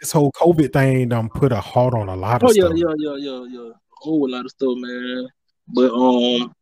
[0.00, 2.72] This whole COVID thing um put a halt on a lot of oh yeah, stuff.
[2.76, 5.28] yeah, yeah, yeah, yeah, a whole lot of stuff, man.
[5.68, 6.52] But um,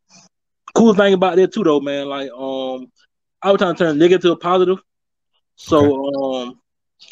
[0.75, 2.07] cool thing about that too, though, man.
[2.07, 2.87] Like um,
[3.41, 4.77] I was trying to turn negative to a positive.
[5.55, 6.59] So um,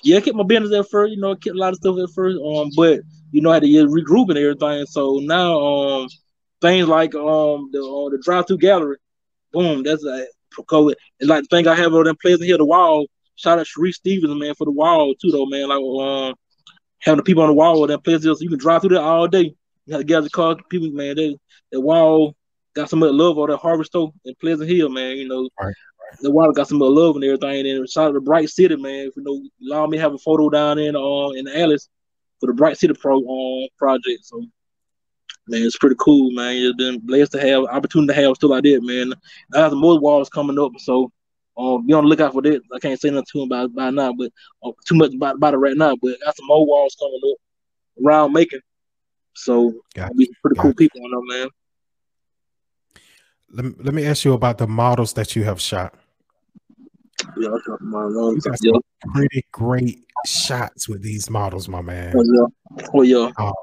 [0.04, 1.98] yeah, I kept my business at first, you know, I kept a lot of stuff
[1.98, 2.38] at first.
[2.40, 4.86] Um, but you know, I had to get regroup and everything.
[4.86, 6.10] So now um,
[6.62, 8.98] things like um the uh, the drive through gallery,
[9.52, 10.96] boom, that's like COVID.
[11.20, 13.06] And like the thing I have on them Pleasant here, the wall.
[13.36, 15.70] Shout out Sharice Stevens, man, for the wall too, though, man.
[15.70, 16.36] Like um,
[17.00, 19.56] having the people on the wall that so you can drive through there all day.
[19.86, 21.16] You have to gather cars, people, man.
[21.16, 21.38] They,
[21.72, 22.36] the wall
[22.76, 25.18] got some much love on that Harvest Store in Pleasant Hill, man.
[25.18, 25.74] You know, Right,
[26.22, 27.66] the water got some much love and everything.
[27.68, 29.10] And shout out to Bright City, man.
[29.16, 31.90] You know, allow me to have a photo down in uh in Alice
[32.40, 34.24] for the Bright City pro um project.
[34.26, 34.46] So
[35.52, 36.56] man, it's pretty cool, man.
[36.56, 39.14] It's been blessed to have opportunity to have stuff like that, man.
[39.54, 41.12] I have some more walls coming up, so
[41.58, 42.62] um, be on the lookout for that.
[42.74, 44.32] I can't say nothing to him about by now, but
[44.64, 45.96] uh, too much about, about it right now.
[46.02, 47.38] But I got some more walls coming up
[48.04, 48.62] around Macon,
[49.34, 51.50] so Gotcha, be pretty cool people on them, man.
[53.54, 55.94] Let me, let me ask you about the models that you have shot.
[57.38, 61.68] Yeah, I got my um, You got yeah, some pretty great shots with these models,
[61.68, 62.14] my man.
[62.16, 63.32] oh, yeah, oh yeah.
[63.38, 63.54] Oh.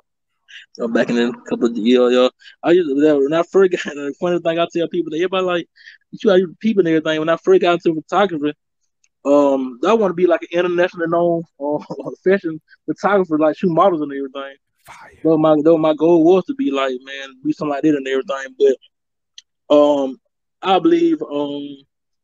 [0.81, 2.29] Uh, back in a couple of years, yeah.
[2.63, 5.45] I used to, when I first got the funny thing I tell people, that everybody
[5.45, 5.69] like
[6.11, 7.19] you got people and everything.
[7.19, 8.55] When I first got into photography,
[9.25, 14.01] um, I want to be like an international known uh, fashion photographer, like shoot models
[14.01, 14.57] and everything.
[14.87, 15.19] Fire.
[15.23, 18.09] Though my though my goal was to be like man, be something like that and
[18.09, 18.55] everything.
[18.59, 20.19] But um,
[20.63, 21.77] I believe um,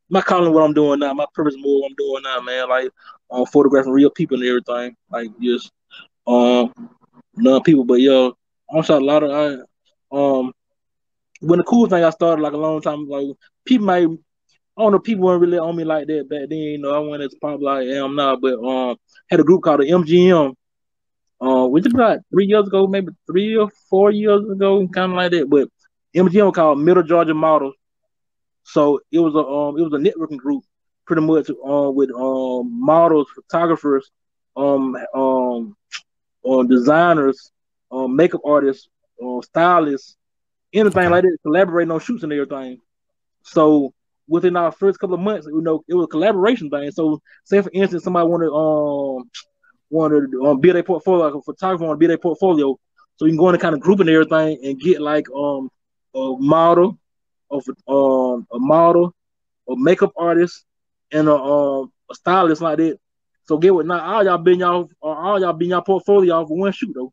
[0.09, 2.69] my calling what I'm doing now, my purpose more what I'm doing now, man.
[2.69, 2.91] Like
[3.31, 4.97] um, photographing real people and everything.
[5.11, 5.71] Like just
[6.27, 6.73] um,
[7.37, 7.85] non people.
[7.85, 8.37] But yo,
[8.73, 10.53] I'm shot a lot of I um.
[11.41, 14.09] When the cool thing I started like a long time ago, people might
[14.77, 16.59] I don't know, people weren't really on me like that back then.
[16.59, 18.97] You know, I wasn't as popular as I am now, but um,
[19.31, 20.55] had a group called the MGM.
[21.41, 25.17] Uh, which is about three years ago, maybe three or four years ago, kind of
[25.17, 25.51] like that.
[25.51, 25.69] But
[26.15, 27.75] MGM called Middle Georgia Models.
[28.63, 30.65] So it was a um, it was a networking group,
[31.07, 34.11] pretty much uh, with um models, photographers,
[34.57, 35.77] um um,
[36.49, 37.51] uh, designers,
[37.91, 38.89] um, makeup artists,
[39.25, 40.17] uh, stylists,
[40.73, 42.79] anything like that, collaborating on shoots and everything.
[43.43, 43.93] So
[44.29, 46.91] within our first couple of months, you know, it was a collaboration thing.
[46.91, 49.31] So say for instance, somebody wanted um
[49.91, 52.77] wanted to um, build a portfolio, like a photographer want to build a portfolio.
[53.17, 55.69] So you can go in and kind of group and everything and get like um
[56.15, 56.99] a model
[57.51, 59.15] of um a model,
[59.69, 60.65] a makeup artist,
[61.13, 62.99] and a um a stylist like that.
[63.47, 66.57] So get what now all y'all been y'all uh, all y'all been y'all portfolio for
[66.57, 67.13] one shoot though.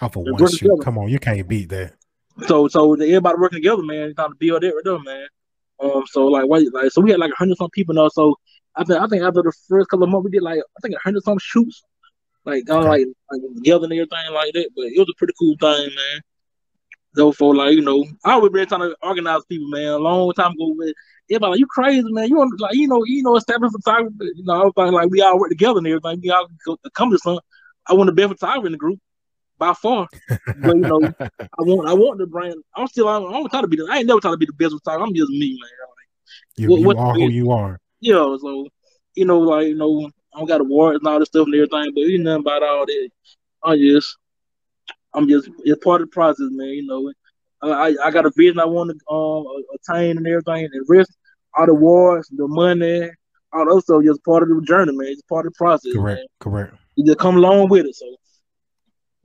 [0.00, 0.58] Off of They're one shoot.
[0.60, 0.82] together.
[0.82, 1.94] Come on, you can't beat that.
[2.46, 5.26] So so everybody working together, man, trying to build it right there, man.
[5.80, 8.08] Um, so like what like so we had like a hundred some people now.
[8.08, 8.36] So
[8.74, 10.94] I think I think after the first couple of months we did like I think
[10.94, 11.82] a hundred some shoots,
[12.44, 12.88] like Okay.
[12.88, 14.70] like like together and everything like that.
[14.74, 16.20] But it was a pretty cool thing, man.
[17.14, 19.88] Though for like you know, I always been trying to organize people, man.
[19.88, 20.94] A long time ago, with
[21.32, 22.28] everybody like you crazy, man.
[22.28, 24.16] You want like you know you know establish photography.
[24.20, 26.20] You know, I was thinking like we all work together and everything.
[26.22, 26.48] We all
[26.94, 27.42] come to something.
[27.88, 29.00] I want to be a photographer in the group.
[29.58, 30.08] by far.
[30.28, 32.62] But you know, I want I want the brand.
[32.76, 33.88] I'm still I'm, I'm trying to be the.
[33.90, 35.02] I ain't never trying to be the best time.
[35.02, 35.70] I'm just me, man.
[35.88, 36.02] Like,
[36.56, 37.78] you, what, you what are who you are.
[38.00, 38.68] Yeah, so
[39.14, 41.92] you know, like you know, I don't got awards and all this stuff and everything,
[41.94, 43.10] but you know about all that.
[43.64, 44.16] I just,
[45.14, 46.68] I'm just it's part of the process, man.
[46.68, 47.12] You know,
[47.62, 51.12] I I got a vision I want to um attain and everything, and the rest,
[51.54, 53.10] all the wars, the money,
[53.52, 55.08] all those stuff, just part of the journey, man.
[55.08, 55.92] It's part of the process.
[55.92, 56.26] Correct, man.
[56.40, 56.74] correct.
[56.96, 57.94] You just come along with it.
[57.94, 58.16] So,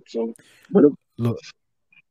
[0.07, 0.33] so
[0.71, 1.39] but uh, look,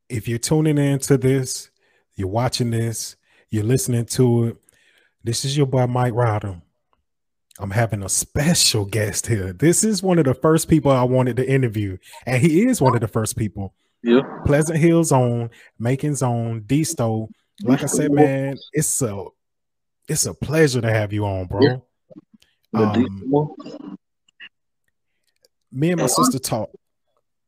[0.08, 1.70] if you're tuning into this,
[2.14, 3.16] you're watching this,
[3.50, 4.56] you're listening to it.
[5.24, 6.60] This is your boy Mike Ryder.
[7.58, 9.52] I'm having a special guest here.
[9.52, 12.94] This is one of the first people I wanted to interview, and he is one
[12.94, 13.74] of the first people.
[14.02, 14.20] Yeah.
[14.44, 17.28] Pleasant Hills on Macon Zone, D-Sto.
[17.62, 19.24] Like I said, man, it's a
[20.08, 21.60] it's a pleasure to have you on, bro.
[21.60, 21.76] Yeah.
[22.74, 23.56] Um,
[25.72, 26.70] me and my sister talk.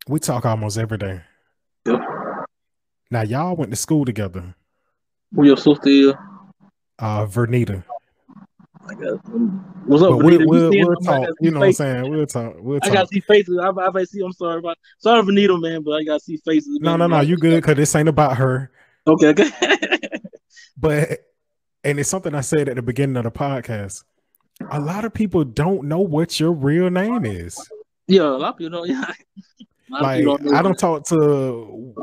[0.06, 1.20] We talk almost every day.
[1.86, 1.98] Yeah.
[3.10, 4.54] Now y'all went to school together.
[5.34, 6.14] Who your sister is?
[6.98, 7.84] Uh Vernita.
[9.86, 10.16] What's up?
[10.16, 11.28] We'll, we'll, we'll talk.
[11.40, 12.10] You know what I'm saying?
[12.10, 12.54] We'll talk.
[12.58, 12.90] We'll talk.
[12.90, 13.58] I gotta see faces.
[13.62, 14.22] I, I, I see.
[14.24, 16.78] I'm sorry, but sorry Needle, man, but I gotta see faces.
[16.80, 17.20] No, no, no.
[17.20, 17.62] You good?
[17.62, 18.70] Cause this ain't about her.
[19.06, 19.50] Okay, okay.
[20.76, 21.20] but
[21.84, 24.04] and it's something I said at the beginning of the podcast.
[24.70, 27.58] A lot of people don't know what your real name is.
[28.06, 29.14] Yeah, a lot of people don't.
[29.90, 30.02] Yeah.
[30.02, 31.94] Like don't I don't talk to.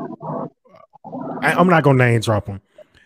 [1.40, 2.60] I, am not gonna name drop them.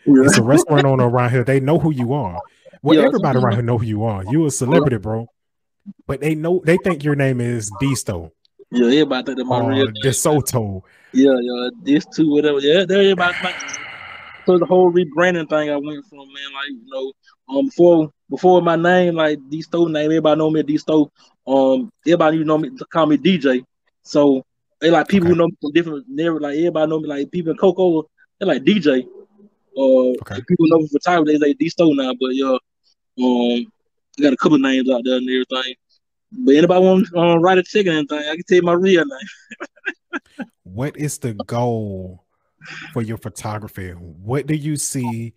[0.07, 0.23] Yeah.
[0.23, 1.43] It's a restaurant owner around here.
[1.43, 2.39] They know who you are.
[2.81, 4.23] Well, yeah, everybody around here know who you are.
[4.25, 5.27] You a celebrity, bro.
[6.07, 8.31] But they know they think your name is D-Sto.
[8.71, 9.93] Yeah, everybody think that my real name.
[10.03, 10.81] DeSoto.
[11.13, 12.59] Yeah, yeah, this too, whatever.
[12.59, 13.55] Yeah, everybody think.
[14.45, 17.13] So the whole rebranding thing I went from, man, like you know,
[17.49, 21.11] um, before before my name, like D-Sto name, everybody know me as D-Sto.
[21.47, 23.63] Um, everybody you know me call me DJ.
[24.03, 24.43] So
[24.79, 25.33] they like people okay.
[25.33, 26.05] who know me from different.
[26.07, 28.09] Never like everybody know me like people in Coco.
[28.39, 29.05] They're like DJ.
[29.77, 30.41] Uh, okay.
[30.47, 31.37] people know me for photography.
[31.37, 32.57] They say D-Sto now, but yeah,
[33.19, 33.71] um,
[34.17, 35.75] I got a couple names out there and everything.
[36.31, 38.73] But anybody want to uh, write a check or anything, I can tell you my
[38.73, 40.21] real name.
[40.63, 42.23] what is the goal
[42.93, 43.91] for your photography?
[43.91, 45.33] What do you see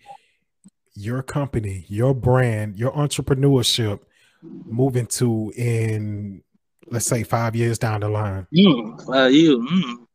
[0.95, 4.01] your company, your brand, your entrepreneurship
[4.43, 6.43] moving to in,
[6.91, 8.47] let's say, five years down the line?
[8.55, 9.57] Mm, five years.
[9.57, 10.07] Mm.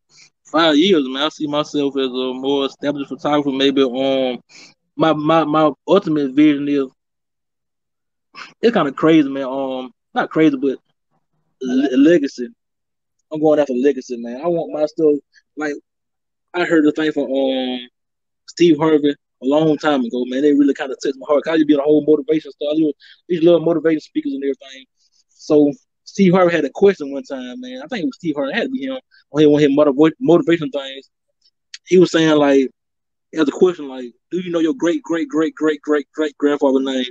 [0.46, 1.24] Five years, man.
[1.24, 3.52] I see myself as a more established photographer.
[3.52, 4.40] Maybe um,
[4.96, 6.88] my my my ultimate vision is
[8.62, 9.44] it's kind of crazy, man.
[9.44, 10.80] Um, not crazy, but
[11.62, 12.48] le- legacy.
[13.32, 14.42] I'm going after legacy, man.
[14.42, 15.20] I want my stuff
[15.56, 15.76] like
[16.54, 17.88] I heard the thing from um
[18.48, 20.42] Steve Harvey a long time ago, man.
[20.42, 21.48] They really kind of touched my heart.
[21.48, 22.76] I used to be a whole motivation stuff.
[23.28, 24.86] These little motivation speakers and everything.
[25.30, 25.72] So
[26.04, 27.82] Steve Harvey had a question one time, man.
[27.84, 28.52] I think it was Steve Harvey.
[28.52, 29.00] It had to be him
[29.32, 31.10] on one of his motiv- motivation things.
[31.86, 32.70] He was saying like,
[33.32, 36.38] he as a question like, do you know your great great great great great great
[36.38, 37.06] grandfather name?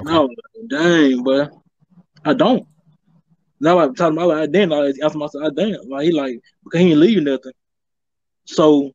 [0.00, 0.12] Okay.
[0.12, 0.28] No,
[0.68, 1.50] dang, but
[2.24, 2.66] I don't.
[3.60, 6.80] Now I'm talking about like, then I ask myself, I damn, like he like because
[6.80, 7.52] he ain't leave nothing.
[8.50, 8.92] So,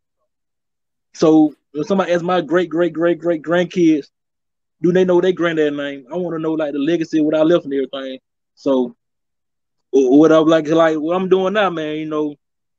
[1.13, 4.07] so when somebody asks my great great great great grandkids,
[4.81, 6.05] do they know their granddad name?
[6.11, 8.19] I want to know like the legacy what I left and everything.
[8.55, 8.95] So,
[9.91, 11.95] what I'm like, like what I'm doing now, man.
[11.95, 12.35] You know,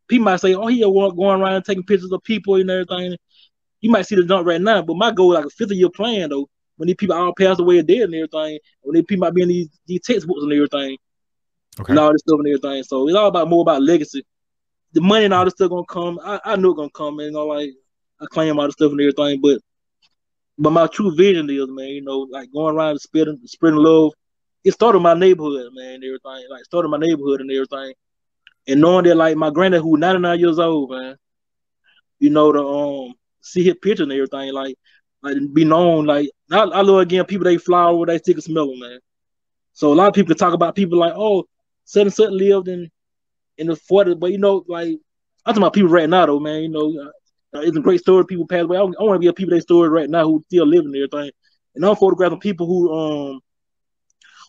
[0.06, 3.16] people might say, "Oh, he going around taking pictures of people and everything."
[3.80, 6.30] You might see the jump right now, but my goal like a 50 year plan
[6.30, 9.34] though when these people all passed away and dead and everything, when these people might
[9.34, 10.96] be in these, these textbooks and everything,
[11.80, 11.92] okay.
[11.92, 12.82] and all this stuff and everything.
[12.82, 14.24] So it's all about more about legacy.
[14.96, 16.18] The money and all this stuff gonna come.
[16.24, 17.68] I, I know it's gonna come, and you know, like
[18.18, 19.60] I claim all the stuff and everything, but
[20.56, 24.14] but my true vision is, man, you know, like going around and spreading spreading love.
[24.64, 26.46] It started my neighborhood, man, and everything.
[26.48, 27.92] Like started my neighborhood and everything.
[28.66, 31.16] And knowing that like my granddad who 99 years old, man,
[32.18, 34.76] you know, to um see his picture and everything, like
[35.20, 36.06] like be known.
[36.06, 38.98] Like I, I love again people they fly over, they stick a smell man.
[39.74, 41.44] So a lot of people talk about people like, oh,
[41.84, 42.90] Sutton Sutton lived in
[43.58, 44.88] in the 40s, but you know, like
[45.44, 46.62] I'm talking about people right now though, man.
[46.62, 47.12] You know,
[47.54, 48.24] uh, it's a great story.
[48.26, 48.78] People pass away.
[48.78, 50.96] I, I want to be a people they story right now who still living and
[50.96, 51.30] everything.
[51.74, 53.40] And I'm photographing people who um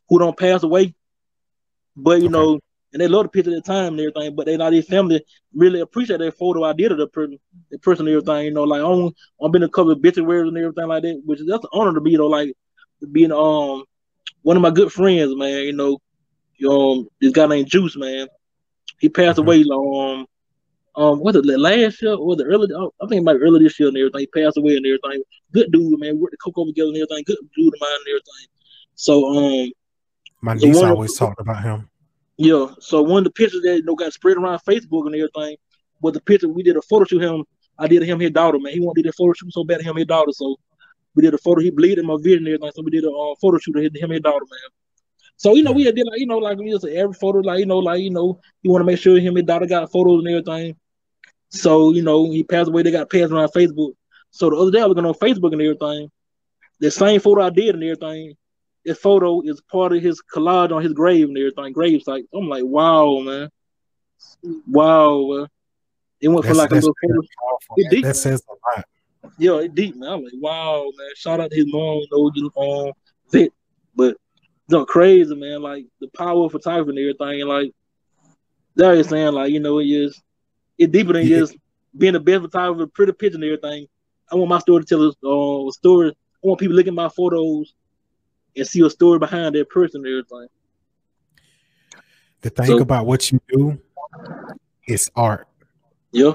[0.10, 0.96] who don't pass away,
[1.96, 2.32] but you okay.
[2.32, 2.60] know
[2.94, 5.24] and they love the picture at the time and everything, but they not their family
[5.54, 7.38] really appreciate that photo I did of the person,
[7.70, 8.46] the person and everything.
[8.46, 11.42] You know, like I'm I'm been a couple of obituaries and everything like that, which
[11.42, 12.28] is that's an honor to be though.
[12.28, 12.54] Like
[13.12, 13.84] being um
[14.42, 15.64] one of my good friends, man.
[15.64, 16.00] You know,
[16.70, 18.28] um this guy named Juice, man.
[19.00, 20.26] He passed away um
[20.96, 23.80] um was it last year or the early I think it might be early this
[23.80, 24.22] year and everything.
[24.22, 25.24] He passed away and everything.
[25.52, 26.16] Good dude, man.
[26.16, 27.24] We worked the over together and everything.
[27.26, 28.48] Good dude of mine and everything.
[28.96, 29.72] So um
[30.42, 31.90] my niece always talked about him.
[32.38, 32.68] Yeah.
[32.80, 35.58] So one of the pictures that you know got spread around Facebook and everything,
[36.02, 37.44] but the picture we did a photo shoot him.
[37.80, 38.74] I did him his daughter, man.
[38.74, 40.56] He wanted to do a photo shoot so bad him his daughter, so
[41.14, 41.62] we did a photo.
[41.62, 43.92] He bleeding my vision and everything, so we did a uh, photo shoot of him
[43.94, 44.70] and his daughter, man.
[45.38, 47.66] So you know we did like you know like we just every photo like you
[47.68, 50.28] know like you know you want to make sure him and daughter got photos and
[50.28, 50.76] everything.
[51.50, 52.82] So you know he passed away.
[52.82, 53.94] They got passed around Facebook.
[54.32, 56.12] So the other day I was going on Facebook and everything.
[56.80, 58.36] The same photo I did and everything.
[58.84, 61.74] This photo is part of his collage on his grave and everything.
[61.74, 62.26] Grave site.
[62.34, 63.50] I'm like, wow, man,
[64.68, 65.28] wow.
[65.30, 65.48] Man.
[66.20, 67.22] It went That's, for like a little photo.
[67.78, 68.86] It deep, That says a lot.
[69.38, 70.14] Yeah, it deep, man.
[70.14, 71.10] I'm like, wow, man.
[71.16, 72.94] Shout out to his mom, no uniform,
[73.30, 73.54] fit,
[73.96, 74.18] but
[74.70, 75.62] no crazy, man.
[75.62, 77.72] Like the power of photography and everything, and like
[78.76, 80.22] that is saying, like you know, it is
[80.78, 81.40] it deeper than Yeah.
[81.40, 81.56] just
[81.98, 83.88] being the best photographer, pretty picture and everything.
[84.32, 86.10] I want my story to tell a, uh, story.
[86.12, 87.74] I want people looking at my photos
[88.56, 90.48] and see a story behind that person and everything.
[92.42, 93.80] The thing So- about what you do
[94.88, 95.48] is art.
[96.12, 96.34] Yeah.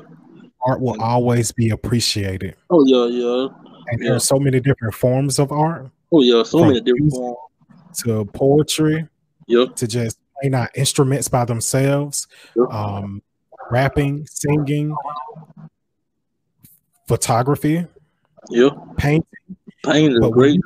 [0.64, 2.55] Art will always be appreciated.
[2.70, 3.49] Oh yeah, yeah.
[3.89, 4.09] And Yeah.
[4.09, 6.43] there are so many different forms of art Oh yeah.
[6.45, 7.18] So many different music.
[7.18, 7.39] forms.
[7.99, 9.07] To poetry
[9.47, 9.66] Yeah.
[9.76, 12.26] to just playing out instruments by themselves,
[12.57, 12.64] Yeah.
[12.70, 13.22] um,
[13.70, 14.95] rapping, singing,
[17.09, 17.86] photography,
[18.51, 18.70] Yeah.
[18.97, 19.26] painting.
[19.84, 20.61] Pain is But great.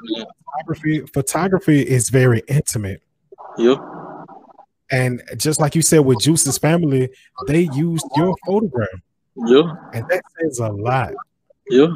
[0.59, 3.03] Photography, photography is very intimate.
[3.59, 3.77] Yeah.
[4.91, 7.11] And just like you said with Juice's family,
[7.47, 8.89] they used your photograph.
[9.47, 9.73] Yeah.
[9.93, 11.13] And that says a lot.
[11.69, 11.89] Yeah.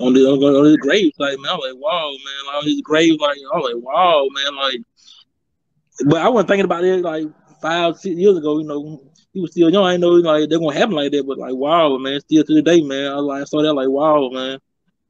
[0.00, 3.18] On the on, his grave, like man, I'm like, wow, man, like on his grave,
[3.20, 4.80] like I'm like, wow, man, like.
[6.06, 7.26] But I wasn't thinking about it like
[7.60, 8.60] five, six years ago.
[8.60, 9.84] You know, he was still young.
[9.84, 11.26] I know like they're gonna happen like that.
[11.26, 13.10] But like, wow, man, still to the day, man.
[13.10, 14.60] I like I saw that like, wow, man.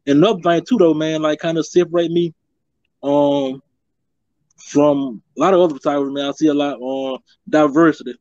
[0.06, 2.32] And another thing too, though, man, like kind of separate me,
[3.02, 3.62] um,
[4.56, 6.14] from a lot of other photographers.
[6.14, 7.18] Man, I see a lot on
[7.48, 8.14] diversity.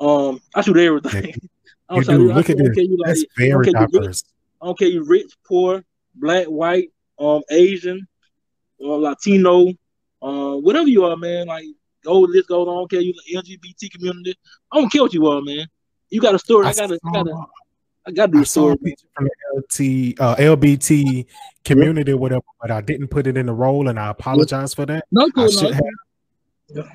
[0.00, 1.34] Um, I shoot everything.
[1.90, 2.30] I You don't try to- do.
[2.30, 2.76] I Look at this.
[2.76, 3.90] you like That's very okay, you rich.
[3.92, 4.24] diverse.
[4.62, 5.84] I don't care you rich, poor,
[6.20, 8.06] black, white, um, Asian,
[8.78, 9.72] or Latino,
[10.22, 11.46] uh, whatever you are, man.
[11.46, 11.64] Like,
[12.04, 12.74] go this goes on.
[12.74, 14.34] I don't care you the LGBT community.
[14.72, 15.66] I don't care what you are, man.
[16.10, 16.66] You got a story.
[16.66, 17.46] I, I gotta, saw-
[18.06, 18.76] I gotta do I a a story.
[19.14, 21.26] from the LT, uh, LBT
[21.64, 25.04] community, whatever, but I didn't put it in the role, and I apologize for that.
[25.10, 26.88] No, cool, I no, have.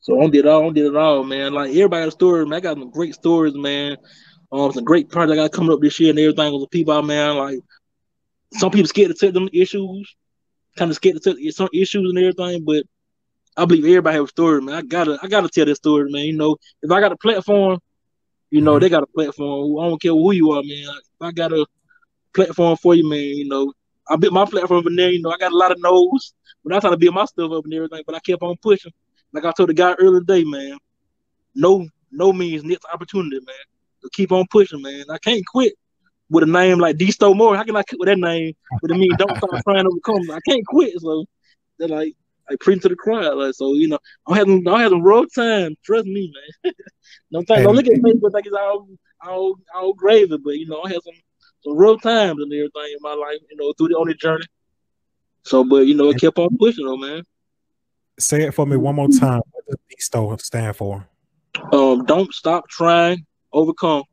[0.00, 1.54] So I did it all, I did it all, man.
[1.54, 2.58] Like everybody got a story, man.
[2.58, 3.96] I got some great stories, man.
[4.52, 7.00] Um, some great projects I got coming up this year and everything with the people
[7.02, 7.36] man.
[7.36, 7.58] Like
[8.54, 10.14] some people scared to take them issues,
[10.76, 12.84] kind of scared to take some issues and everything, but
[13.56, 14.74] I believe everybody have a story, man.
[14.74, 16.24] I gotta, I gotta tell this story, man.
[16.24, 17.78] You know, if I got a platform,
[18.50, 18.80] you know, Mhm.
[18.80, 19.78] they got a platform.
[19.80, 20.86] I don't care who you are, man.
[20.88, 21.66] If I got a
[22.34, 23.72] platform for you, man, you know,
[24.08, 25.10] I built my platform from there.
[25.10, 26.34] You know, I got a lot of no's,
[26.64, 28.02] but I trying to build my stuff up and everything.
[28.06, 28.92] But I kept on pushing.
[29.32, 30.78] Like I told the guy earlier today, man.
[31.54, 33.56] No, no means next opportunity, man.
[34.00, 35.04] So keep on pushing, man.
[35.10, 35.74] I can't quit
[36.30, 37.56] with a name like D-Sto Moore.
[37.56, 38.54] How can I quit with that name?
[38.80, 40.30] But it mean, don't stop trying to overcome.
[40.30, 40.98] I can't quit.
[41.00, 41.24] So
[41.78, 42.14] they're like,
[42.50, 43.36] I preach to the crowd.
[43.36, 45.76] Like, so you know, I'm having, I'm having rough time.
[45.84, 46.32] Trust me,
[46.64, 46.74] man.
[47.32, 48.88] don't think, don't look at me but like it's all,
[49.24, 50.36] all, all gravy.
[50.36, 51.14] But you know, I had some,
[51.62, 53.38] some rough times and everything in my life.
[53.50, 54.44] You know, through the on the journey.
[55.44, 57.22] So, but you know, it kept on pushing, though, man.
[58.18, 59.42] Say it for me one more time.
[59.52, 59.76] What does
[60.10, 61.06] DSTO stand for?
[61.72, 64.04] Um, don't stop trying, overcome.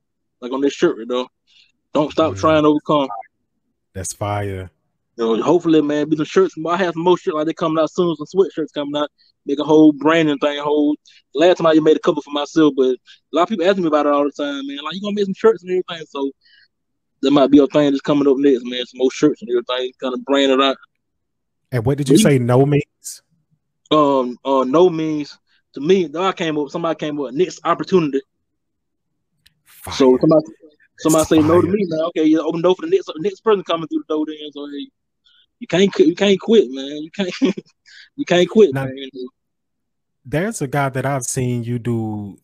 [0.41, 1.27] Like on this shirt, though.
[1.93, 3.09] Don't stop trying, to overcome.
[3.93, 4.71] That's fire.
[5.17, 6.55] You know, hopefully, man, be some shirts.
[6.65, 8.15] I have some more shirts like they coming out soon.
[8.15, 9.09] Some sweatshirts coming out.
[9.45, 10.61] Make a whole branding thing.
[10.61, 10.95] Whole
[11.33, 12.97] last time I just made a couple for myself, but a
[13.33, 14.77] lot of people ask me about it all the time, man.
[14.83, 16.05] Like you gonna make some shirts and everything.
[16.07, 16.31] So
[17.21, 18.85] that might be a thing that's coming up next, man.
[18.85, 20.77] Some more shirts and everything, kind of brand it out.
[21.71, 22.21] And what did you Me?
[22.21, 22.39] say?
[22.39, 23.21] No means.
[23.89, 25.37] Um, uh, no means
[25.73, 26.07] to me.
[26.07, 28.21] Though I came up, somebody came up next opportunity.
[29.65, 29.93] Fire.
[29.95, 30.45] So somebody,
[31.01, 32.05] somebody say no to me now.
[32.07, 34.25] Okay, you open the door for the next next person coming through the door.
[34.25, 34.87] Then so hey,
[35.59, 37.03] you can't you can't quit, man.
[37.03, 37.33] You can't
[38.15, 39.09] you can't quit, Now- man.
[40.23, 42.37] There's a guy that I've seen you do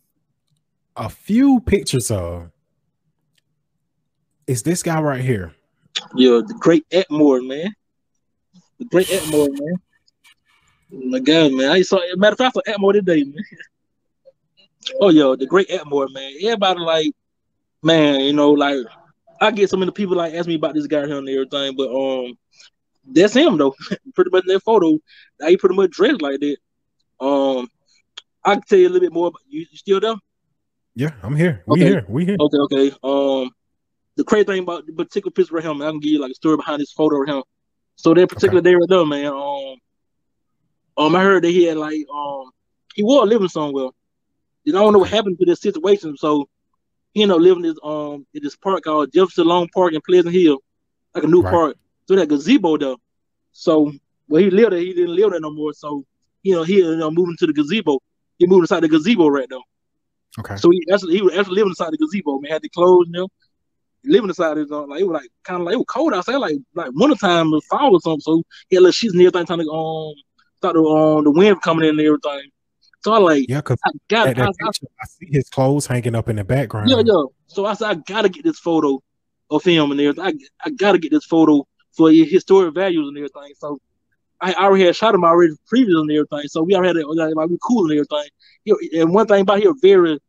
[0.96, 2.50] a few pictures of.
[4.48, 5.54] Is this guy right here?
[6.16, 7.76] Yeah, the great Atmore, man.
[8.80, 9.76] The great Atmore, man.
[11.12, 11.70] My God, man.
[11.72, 13.44] I saw matter of fact, I saw Atmore today, man.
[15.02, 16.32] Oh yo, the great Atmore, man.
[16.42, 17.12] Everybody like,
[17.84, 18.78] man, you know, like
[19.40, 21.90] I get so many people like ask me about this guy here and everything, but
[21.90, 22.38] um,
[23.06, 23.76] that's him though.
[24.16, 24.98] pretty much in that photo,
[25.42, 26.58] how he pretty much dressed like that.
[27.20, 27.68] Um,
[28.44, 29.28] I can tell you a little bit more.
[29.28, 30.16] About, you, you still there?
[30.96, 31.64] Yeah, I'm here.
[31.68, 31.90] We Okay.
[31.90, 32.06] here.
[32.08, 32.38] We here.
[32.40, 32.92] Okay, okay.
[33.04, 33.52] Um,
[34.16, 36.36] the crazy thing about the particular picture of him, I can give you like a
[36.36, 37.44] story behind this photo of him.
[37.96, 39.28] So that particular day right there, man.
[39.28, 39.76] Um,
[40.98, 42.50] um, I heard that he had like um,
[42.96, 43.90] he was living somewhere.
[44.64, 46.18] You I don't know what happened to this situation.
[46.18, 46.50] So
[47.18, 50.34] he ended up living this um in this park called Jefferson Long Park in Pleasant
[50.36, 50.60] Hill,
[51.16, 51.60] like a new Right.
[51.60, 51.76] park.
[52.08, 52.98] So that gazebo though.
[53.52, 53.92] So
[54.28, 55.74] where he lived there, he didn't live there no more.
[55.74, 56.04] So
[56.44, 58.00] you know he ended up moving to the gazebo.
[58.40, 59.64] He moved inside the gazebo right now.
[60.40, 60.58] Okay.
[60.58, 62.40] So he actually he was actually living inside the gazebo.
[62.40, 63.28] Man, had the clothes, you know,
[64.06, 64.72] living inside it.
[64.72, 67.54] Uh, like it was like kind of like it was cold outside, like like wintertime,
[67.54, 68.22] or fall or something.
[68.22, 70.14] So he had little sheets and everything, trying to um
[70.58, 72.50] start the um the wind coming in and everything.
[73.04, 75.50] So I like Yeah, because I got that, I, that I, picture, I see his
[75.50, 76.90] clothes hanging up in the background.
[76.90, 77.24] yeah yeah.
[77.48, 79.02] So I said I gotta get this photo
[79.50, 80.24] of him and everything.
[80.26, 83.54] I I gotta get this photo for his historic values and everything.
[83.58, 83.80] So.
[84.40, 87.50] I already had shot him already previous and everything, so we already had like, like
[87.50, 88.30] we cool and everything.
[88.66, 90.20] He, and one thing about him, very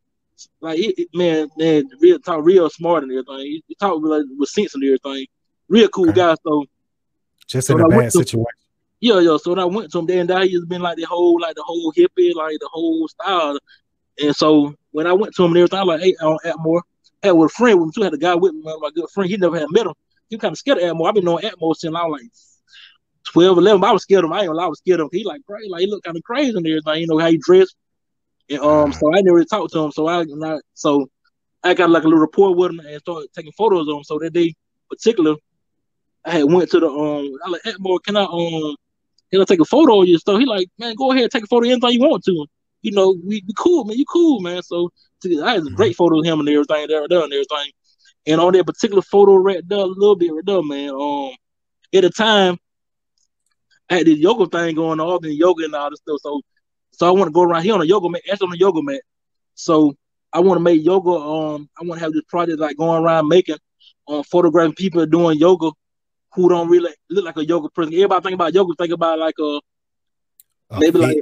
[0.62, 0.80] like
[1.12, 3.40] man, man, real talk, real smart and everything.
[3.40, 5.26] He, he talk with, like, with sense and everything.
[5.68, 6.16] Real cool Okay.
[6.20, 6.34] guy.
[6.42, 6.64] So
[7.48, 8.46] Just So in a I bad to- situation.
[9.00, 9.36] Yeah, yeah.
[9.36, 11.54] So when I went to him there and there, he's been like the whole, like
[11.54, 13.58] the whole hippie, like the whole style.
[14.20, 16.82] And so when I went to him and everything, I was like, hey, on Atmore,
[17.22, 19.08] I had with a friend with him too, had a guy with me, my good
[19.10, 19.30] friend.
[19.30, 19.94] He never had met him.
[20.28, 21.08] He kind of scared of Atmore.
[21.08, 22.30] I've been knowing Atmore since I was like
[23.32, 23.80] 12, 11.
[23.80, 24.32] But I was scared of him.
[24.32, 25.10] I ain't I was scared of him.
[25.12, 27.00] He like crazy, like he looked kind of crazy and everything.
[27.00, 27.76] You know how he dressed.
[28.50, 29.92] And um, so I never talked to him.
[29.92, 31.08] So I, I so
[31.62, 34.04] I got like a little rapport with him and started taking photos of him.
[34.04, 34.54] So that day
[34.88, 35.36] particular,
[36.24, 38.76] I had went to the um, I like Atmore, can I um
[39.30, 40.18] he'll take a photo of you.
[40.18, 42.46] So he like, man, go ahead, take a photo of anything you want to.
[42.82, 43.96] You know, we, we cool, man.
[43.96, 44.62] You cool, man.
[44.62, 44.90] So
[45.24, 47.72] I had a great photo of him and everything there, there and everything.
[48.26, 50.90] And on that particular photo right there, a little bit right there, man.
[50.90, 51.30] Um,
[51.94, 52.58] at the time,
[53.90, 56.20] I had this yoga thing going on, and yoga and all this stuff.
[56.22, 56.42] So,
[56.92, 58.82] so I want to go around here on a yoga mat, actually on a yoga
[58.82, 59.00] mat.
[59.54, 59.96] So
[60.32, 61.10] I want to make yoga.
[61.10, 63.56] Um, I want to have this project like going around making,
[64.08, 65.70] um, photographing people doing yoga
[66.38, 67.92] who don't really look like a yoga person.
[67.94, 69.60] Everybody think about yoga, think about like a
[70.78, 71.16] maybe like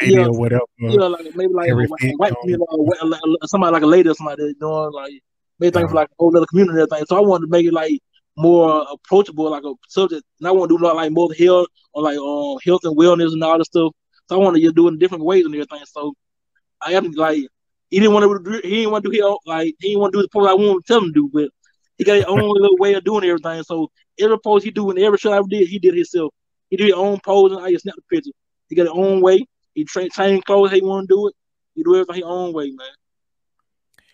[0.00, 0.62] lady yeah, or whatever.
[0.78, 2.46] yeah, like maybe like a white, fit white on.
[2.46, 5.12] female, or wh- like, somebody like a lady or somebody that's doing like
[5.58, 6.00] maybe think for Yeah.
[6.00, 7.06] like a whole other community and everything.
[7.06, 8.00] So I wanted to make it like
[8.36, 10.22] more approachable, like a subject.
[10.40, 13.44] And I want to do like more health or like um health and wellness and
[13.44, 13.92] all this stuff.
[14.28, 15.80] So I want to just do it in different ways and everything.
[15.86, 16.14] So
[16.80, 17.46] I am like
[17.90, 20.12] he didn't want to do he didn't want to do own, like he didn't want
[20.14, 21.50] to do the post I wanted to tell him to do, but
[21.98, 23.62] he got his own little way of doing everything.
[23.62, 26.32] So every pose he do and every shot I did, he did himself.
[26.70, 28.32] He did his own pose and I just snapped the picture.
[28.68, 29.46] He got his own way.
[29.74, 31.34] He train change clothes how he want to do it.
[31.74, 32.86] He do everything his own way, man.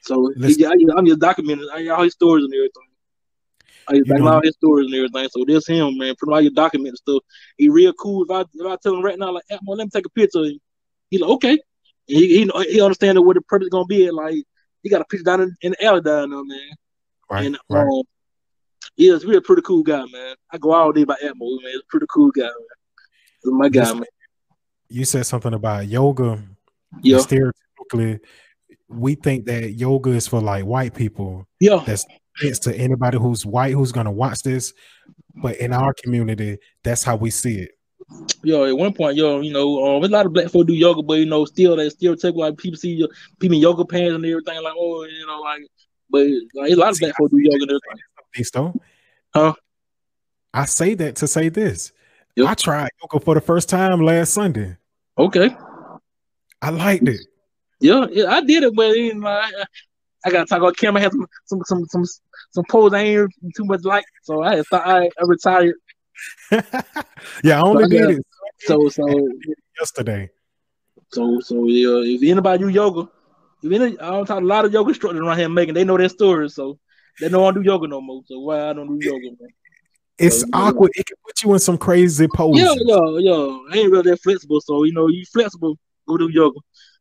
[0.02, 2.82] So he, I, I'm just documenting all his stories and everything.
[3.88, 5.28] I just document all his stories and everything.
[5.30, 6.14] So this him, man.
[6.16, 7.22] Pretty much just documenting stuff.
[7.56, 8.24] He real cool.
[8.24, 10.06] If I if I tell him right now, like, ah, "Hey, man, let me take
[10.06, 10.44] a picture.
[11.10, 11.58] He like, okay.
[12.06, 14.10] He he he understand what the purpose gonna be.
[14.10, 14.34] Like
[14.82, 16.70] he got a picture down in, in the alley down there, man.
[17.30, 17.82] Right, and right.
[17.82, 18.02] um,
[18.96, 20.34] yeah, it's really a pretty cool guy, man.
[20.50, 21.72] I go all day by Atmo, man.
[21.74, 22.52] It's a pretty cool guy, man.
[23.42, 24.06] It's my guy, Listen, man.
[24.88, 26.42] You said something about yoga.
[27.02, 28.18] Yeah, Stereotypically,
[28.88, 31.46] we think that yoga is for like white people.
[31.60, 32.04] yeah, That's
[32.42, 34.72] it's to anybody who's white who's gonna watch this.
[35.34, 37.70] But in our community, that's how we see it.
[38.42, 38.64] yo.
[38.64, 41.14] At one point, yo, you know, um, a lot of black folk do yoga, but
[41.14, 43.06] you know, still that stereotype like people see
[43.38, 45.62] people in yoga pants and everything, like, oh, you know, like,
[46.10, 48.04] but like a lot of black folk do yoga and everything.
[48.36, 48.80] Easto.
[49.34, 49.54] Huh?
[50.54, 51.92] I say that to say this.
[52.36, 52.46] Yep.
[52.48, 54.76] I tried yoga for the first time last Sunday.
[55.18, 55.54] Okay,
[56.62, 57.20] I liked it.
[57.80, 59.50] yeah, yeah I did it, but you know, I,
[60.24, 61.00] I gotta talk on camera.
[61.00, 62.04] I had some some some some
[62.52, 65.74] some pose I ain't too much like, so I thought I, I retired.
[66.52, 68.26] yeah, I only I did got- it
[68.60, 69.28] So so
[69.78, 70.30] yesterday.
[71.12, 73.08] So, so yeah, if anybody do yoga,
[73.62, 76.54] I don't talk a lot of yoga instructors around here making, they know their stories,
[76.54, 76.78] so
[77.20, 78.22] they know I don't do yoga no more.
[78.26, 79.50] So why I don't do yoga, man?
[80.18, 80.92] It's So, awkward.
[80.94, 82.62] It can put you in some crazy poses.
[82.62, 83.58] Yeah, yeah, yeah.
[83.72, 86.58] I ain't really that flexible, so you know, you flexible, go do yoga.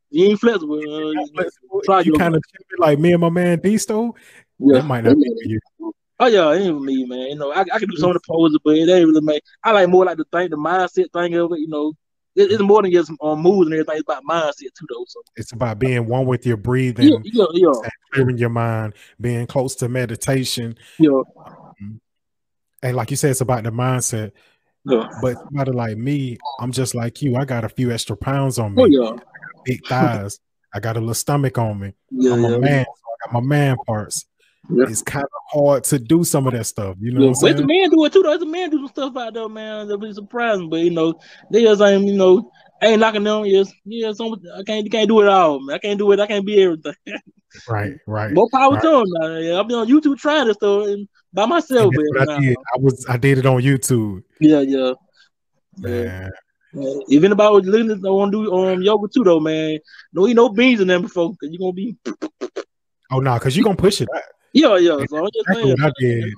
[0.10, 1.82] You ain't flexible, uh, you flexible.
[1.86, 2.44] try you kind of
[2.78, 4.16] like me and my man Disto.
[4.58, 4.80] yeah.
[4.80, 5.94] That might not be for you.
[6.22, 7.28] Oh yeah, it ain't for me, man.
[7.28, 9.44] You know, I, I can do some of the poses, but it ain't really make.
[9.64, 11.60] I like more like the thing, the mindset thing of it.
[11.60, 11.94] You know,
[12.40, 13.96] it's more than just um, moves and everything.
[13.98, 15.06] It's about mindset too, though.
[15.08, 19.46] So It's about being one with your breathing, yeah, yeah, yeah, clearing your mind, being
[19.48, 20.78] close to meditation.
[20.98, 21.22] yeah,
[22.82, 24.32] And like you said, it's about the mindset.
[24.86, 25.08] yeah.
[25.22, 27.36] But somebody like me, I'm just like you.
[27.36, 29.20] I got a few extra pounds on me, Oh yeah,
[29.66, 30.40] big thighs.
[30.74, 31.94] I got a little stomach on me.
[32.12, 32.92] yeah, I'm a man, so
[33.28, 34.26] I got my man parts.
[34.72, 34.86] Yeah.
[34.88, 36.96] It's kind of hard to do some of that stuff.
[37.00, 38.34] You know Yeah, what the man do it too, though.
[38.34, 39.88] It's a man do some stuff out there, man.
[39.88, 42.52] That'll be surprising, but you know, they just ain't, you know,
[42.82, 43.46] I ain't knocking them.
[43.46, 45.76] Yes, yeah, some, I can't, you can't do it all, man.
[45.76, 46.20] I can't do it.
[46.20, 46.96] I can't be everything.
[47.68, 48.32] Right, right.
[48.32, 48.82] More power right.
[48.84, 49.44] to them, man.
[49.44, 52.56] Yeah, I've been on YouTube trying this stuff and by myself, but I did.
[52.56, 54.22] I was I did it on YouTube.
[54.40, 54.94] yeah, yeah.
[55.78, 55.90] Yeah.
[55.90, 56.32] Man,
[56.74, 57.00] Yeah.
[57.08, 59.80] If anybody was listening, I want to do um yoga too, though, man.
[60.14, 61.98] No eat no beans in them before, cause you're gonna be
[63.12, 64.10] Oh no, because you're gonna push it.
[64.54, 65.06] Yeah, yeah.
[65.08, 65.70] So I'm just saying.
[65.80, 66.34] what I did.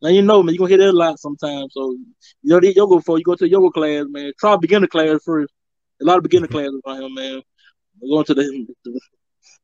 [0.00, 1.72] Now you know, man, you're gonna hear that a lot sometimes.
[1.74, 2.06] So you
[2.42, 4.32] know, the yoga before you go to yoga class, man.
[4.38, 5.52] Try beginner class first.
[6.00, 6.50] A lot of beginner Mhm.
[6.50, 7.42] classes around here, man.
[8.00, 8.66] Going to the,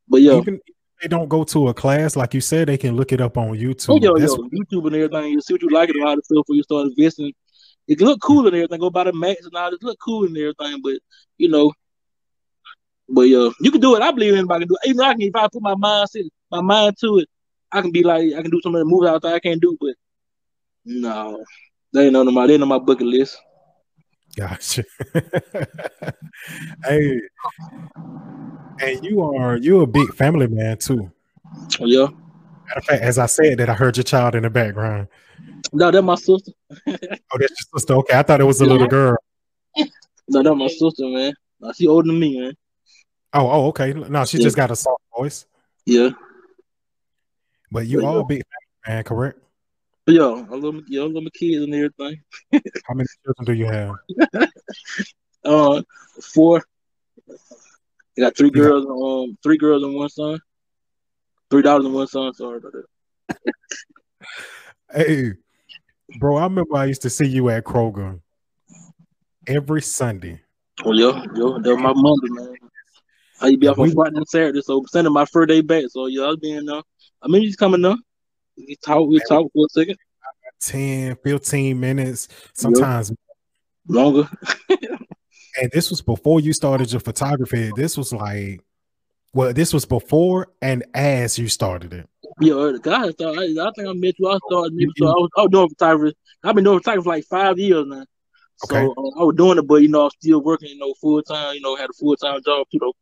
[0.08, 0.60] but yeah, Even
[1.02, 3.50] they don't go to a class, like you said, they can look it up on
[3.56, 3.90] YouTube.
[3.90, 5.32] oh yeah, That's yeah, YouTube and everything.
[5.32, 7.32] You see what you like about stuff before you start investing.
[7.88, 8.80] It look cool and everything.
[8.80, 9.82] Go buy the mats and all this.
[9.82, 10.94] Look cool and everything, but
[11.38, 11.72] you know,
[13.08, 14.02] but yeah, you can do it.
[14.02, 14.88] I believe anybody can do it.
[14.90, 16.08] Even I can, if I put my mind,
[16.50, 17.28] my mind to it,
[17.72, 19.60] I can be like, I can do some of the moves out there I can't
[19.60, 19.94] do, but
[20.84, 21.44] no,
[21.92, 23.38] they ain't on my, they ain't on my bucket list.
[24.36, 24.84] Gotcha.
[26.84, 27.20] hey,
[28.80, 31.10] and you are you're a big family man too.
[31.80, 32.12] Yeah, Matter
[32.76, 35.08] of fact, as I said that, I heard your child in the background.
[35.72, 36.52] no, that's my sister.
[36.70, 37.94] Oh, that's your sister.
[37.94, 38.72] Okay, I thought it was a Yeah.
[38.72, 39.16] little girl.
[40.30, 41.32] No, that's my sister, man.
[41.58, 42.52] No, she older than me, man.
[43.32, 43.94] Oh, oh, okay.
[43.94, 44.42] No, she Yeah.
[44.42, 45.46] just got a soft voice.
[45.86, 46.10] Yeah,
[47.70, 48.24] But you But all yeah.
[48.28, 48.42] big
[48.86, 49.38] man, correct?
[50.06, 52.22] yeah, I love my, yeah, I love my kids and everything.
[52.86, 53.94] How many children do you have?
[55.44, 55.80] Uh,
[56.34, 56.62] four.
[57.30, 60.40] I got three girls, um, three girls and one son.
[61.48, 62.34] Three daughters and one son.
[62.34, 63.44] Sorry about that.
[64.94, 65.32] Hey,
[66.18, 68.20] bro, I remember I used to see you at Kroger
[69.46, 70.40] every Sunday.
[70.84, 72.56] Oh yeah, yeah, that was my Monday, man.
[73.40, 75.84] I used to be off on Friday and Saturday, so Sunday my first day back.
[75.88, 76.82] So yeah, I was being there.
[77.22, 77.98] I mean, he's coming up.
[78.56, 79.96] We talk, we talk for a second
[80.60, 83.12] 10, 15 minutes, sometimes.
[83.86, 84.28] longer.
[85.60, 87.72] And this was before you started your photography.
[87.74, 88.60] This was like,
[89.34, 92.08] well, this was before and as you started it.
[92.40, 94.28] Yeah, God, I, I think I met you.
[94.28, 96.16] I started, maybe, so I was, I was doing photography.
[96.44, 98.04] I've been doing photography for like five years now.
[98.58, 101.22] So uh, I was doing it, but you know, I'm still working, you know, full
[101.22, 101.54] time.
[101.54, 102.78] You know, had a full time job too.
[102.80, 102.94] Though.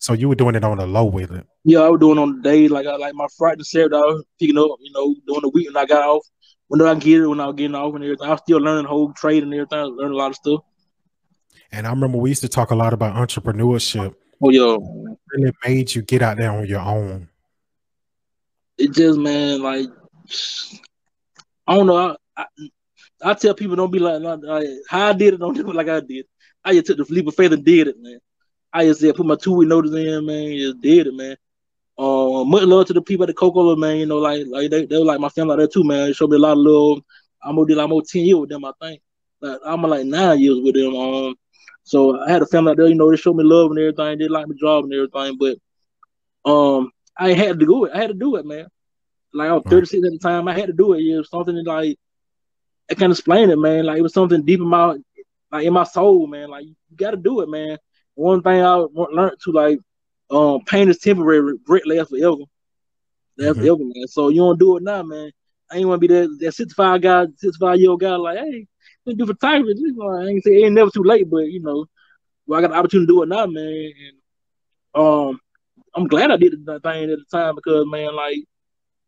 [0.00, 1.46] So you were doing it on the low with it.
[1.62, 3.96] Yeah, I was doing on the days like I like my Friday and Saturday.
[3.96, 6.26] I was picking up, you know, doing the week when I got off.
[6.68, 8.84] When I get it, when I was getting off and everything, I was still learning
[8.84, 9.78] the whole trade and everything.
[9.78, 10.60] I learning a lot of stuff.
[11.70, 14.14] And I remember we used to talk a lot about entrepreneurship.
[14.42, 14.76] Oh yeah,
[15.34, 17.28] Really made you get out there on your own.
[18.78, 19.86] it just man like
[21.66, 22.16] I don't know.
[22.36, 22.46] I, I,
[23.22, 25.40] I tell people don't be like, like, like, how I did it.
[25.40, 26.24] Don't do it like I did.
[26.64, 28.18] I just took the leap of faith and did it, man.
[28.72, 30.56] I just said put my two week notice in, man.
[30.56, 31.36] Just did it, man.
[31.98, 33.98] Um, much love to the people at the Coca-Cola, man.
[33.98, 36.06] You know, like like they, they were like my family out there too, man.
[36.06, 36.98] They showed me a lot of love.
[37.42, 39.02] I'm gonna do like almost ten years with them, I think.
[39.40, 40.94] Like I'm like nine years with them.
[40.94, 41.34] Um,
[41.82, 44.18] so I had a family out there, you know, they showed me love and everything.
[44.18, 47.92] They like my job and everything, but um, I had to do it.
[47.94, 48.66] I had to do it, man.
[49.32, 50.48] Like I was 36 at the time.
[50.48, 51.00] I had to do it.
[51.00, 51.98] It was something that, like
[52.90, 53.84] I can't explain it, man.
[53.86, 54.96] Like it was something deep in my
[55.52, 56.48] like in my soul, man.
[56.50, 57.78] Like you got to do it, man.
[58.20, 59.78] One thing I learned to like,
[60.30, 62.42] um, pain is temporary, regret lasts forever.
[63.36, 63.58] That's Mhm.
[63.58, 64.06] forever, man.
[64.08, 65.30] So you don't do it now, man.
[65.70, 68.16] I ain't want to be that that 65 guy, 65 year old guy.
[68.16, 68.66] Like, hey,
[69.06, 69.72] me do photography.
[70.02, 71.86] I ain't say it ain't never too late, but you know,
[72.46, 73.92] well, I got the opportunity to do it now, man.
[74.04, 74.16] And
[75.04, 75.40] um,
[75.94, 78.38] I'm glad I did that thing at the time because, man, like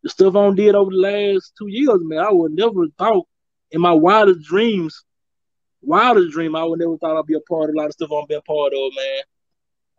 [0.03, 3.25] the stuff I did over the last two years, man, I would never thought
[3.71, 5.03] in my wildest dreams,
[5.83, 8.11] wildest dream, I would never thought I'd be a part of a lot of stuff
[8.11, 9.21] I'm been a part of, man.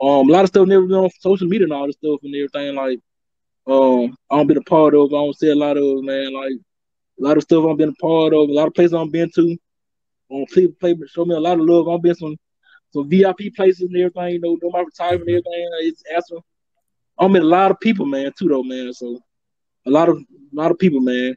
[0.01, 2.35] Um, a lot of stuff never been on social media and all this stuff and
[2.35, 2.75] everything.
[2.75, 3.01] Like,
[3.67, 5.09] um, I don't been a part of.
[5.09, 6.35] I don't say a lot of, man.
[6.35, 6.53] Like,
[7.19, 8.49] a lot of stuff I've been a part of.
[8.49, 9.57] A lot of places I've been to.
[10.33, 11.89] Um, people play, show me a lot of love.
[11.89, 12.37] I've been some
[12.91, 14.35] some VIP places and everything.
[14.35, 15.69] You know, doing my retirement and everything.
[15.81, 16.41] It's asking.
[17.19, 18.93] I met a lot of people, man, too, though, man.
[18.93, 19.21] So
[19.87, 21.37] a lot of a lot of people, man.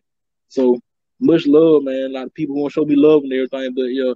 [0.49, 0.79] So
[1.19, 2.05] much love, man.
[2.05, 3.73] A lot of people want to show me love and everything.
[3.75, 4.13] But yeah,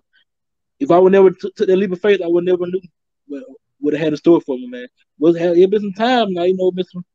[0.81, 2.81] if I would never t- took that leap of faith, I would never knew
[3.27, 3.43] what
[3.79, 4.87] would have had a story for me, man.
[5.19, 7.05] Was had it been some time now, you know, been some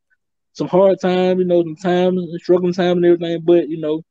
[0.52, 3.40] some hard time, you know, some time, struggling time and everything.
[3.44, 4.02] But you know,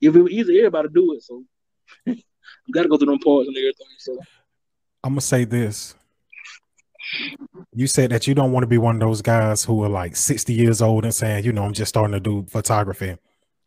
[0.00, 1.22] if it was easy, everybody do it.
[1.22, 1.44] So
[2.06, 2.16] you
[2.72, 3.86] got to go through them parts and everything.
[3.98, 4.16] So
[5.02, 5.96] I'm gonna say this.
[7.74, 10.14] You said that you don't want to be one of those guys who are like
[10.14, 13.16] 60 years old and saying, you know, I'm just starting to do photography.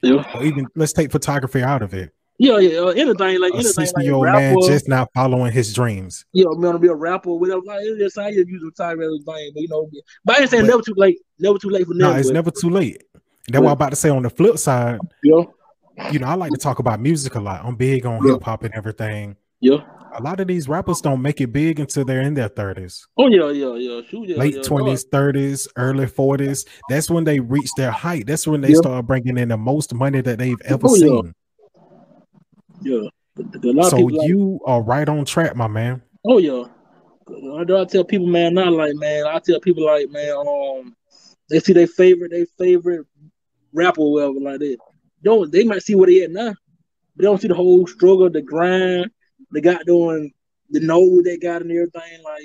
[0.01, 2.13] yeah, Or even let's take photography out of it.
[2.41, 2.79] Yeah, yeah.
[2.79, 5.71] uh, Anything like A anything 60 like year old rapper, man just not following his
[5.73, 6.25] dreams.
[6.33, 7.61] yeah, I'm gonna be a rapper, or whatever.
[7.65, 9.89] Like, it's just I just use a thing, but you know,
[10.25, 12.19] but I ain't saying But- never too late, never too late for No, them.
[12.19, 13.03] it's but, never too late.
[13.47, 14.99] That's what I'm about to say on the flip side.
[15.23, 15.43] yeah,
[16.11, 17.61] You know, I like to talk about music a lot.
[17.63, 18.33] I'm big on Yeah.
[18.33, 19.35] hip hop and everything.
[19.59, 19.77] yeah.
[20.13, 23.27] A lot of these rappers don't make it big until they're in their 30s, Oh
[23.29, 24.01] yeah, yeah, yeah.
[24.09, 26.65] Shoot, yeah, late yeah, 20s, 30s, early 40s.
[26.89, 28.27] That's when they reach their height.
[28.27, 28.75] That's when they Yeah.
[28.83, 31.33] start bringing in the most money that they've ever Oh, seen.
[32.81, 36.01] Yeah, a lot of So people like, you are right on track, my man.
[36.25, 36.63] oh yeah.
[37.57, 37.77] I, do.
[37.77, 39.25] I tell people, man, not like man.
[39.25, 40.95] I tell people like, man, um,
[41.49, 43.05] they see their favorite, their favorite
[43.71, 44.77] rapper or whatever like that.
[45.23, 46.53] Don't they might see what they at now,
[47.15, 49.11] but they don't see the whole struggle, the grind
[49.53, 50.31] they got doing,
[50.69, 52.23] the know they got and everything.
[52.23, 52.43] Like,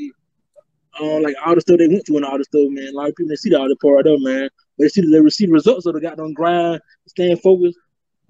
[1.00, 2.88] uh, like all the stuff they went through and all the stuff, man.
[2.88, 4.48] A lot of people they see the other part of them, man.
[4.76, 7.78] But they see that they receive results, of the got them grind, staying focused.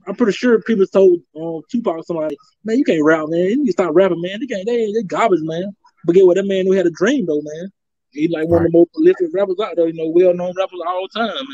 [0.07, 3.64] I'm pretty sure people told um, Tupac like, "Man, you can't rap, man.
[3.64, 4.40] You stop rapping, man.
[4.40, 4.66] They can't.
[4.66, 7.72] They they garbage, man." But get what that man who had a dream though, man.
[8.11, 8.66] He like one right.
[8.66, 9.88] of the most prolific rappers out there.
[9.88, 11.46] You know, well known rappers all the time, man.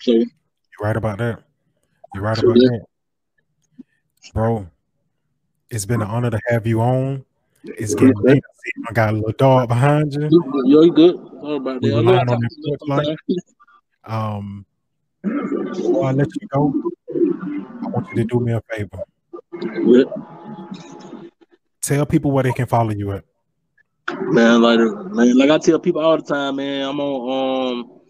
[0.00, 0.26] So you're
[0.80, 1.42] right about that.
[2.14, 2.68] You're right so, about yeah.
[2.68, 4.68] that, bro.
[5.70, 7.24] It's been an honor to have you on.
[7.64, 8.42] It's getting late.
[8.88, 10.28] I got a little dog behind you.
[10.66, 11.16] Yo, you good?
[11.16, 13.16] Sorry about that.
[14.04, 14.66] Um,
[15.22, 16.74] before I let you go,
[17.94, 19.04] want you to do me a favor.
[19.84, 20.12] What?
[21.82, 23.24] Tell people where they can follow you at.
[24.08, 26.88] Man, like man, like I tell people all the time, man.
[26.88, 28.00] I'm on um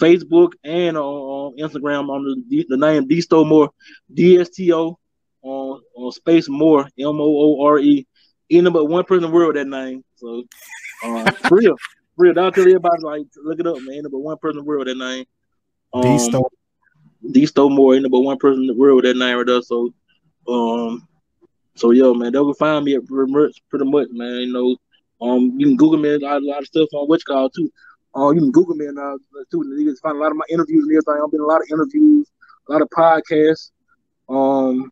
[0.00, 3.70] Facebook and on, Instagram on the, the name D More,
[4.12, 4.98] D S T O
[5.42, 8.06] on on space more M O O R E.
[8.50, 10.04] Any but one person in the world that name.
[10.16, 10.44] So
[11.04, 11.76] uh real.
[12.16, 12.34] Real.
[12.34, 14.04] Don't tell everybody like look it up, man.
[14.10, 15.24] But one person in the world that name.
[15.92, 16.18] Um, D
[17.30, 19.62] D Sto Moore, any but one person in the world that name right there.
[19.62, 19.92] So
[20.48, 21.06] um
[21.74, 24.40] so yo man, they'll find me at pretty much, pretty much man.
[24.40, 24.76] You know,
[25.20, 27.70] um you can Google me a lot, a lot of stuff on which call too.
[28.16, 29.16] Uh, you can Google me and uh,
[29.50, 29.62] too.
[29.76, 31.22] You can find a lot of my interviews and everything.
[31.22, 32.30] I've been a lot of interviews,
[32.66, 33.72] a lot of podcasts.
[34.28, 34.90] Um,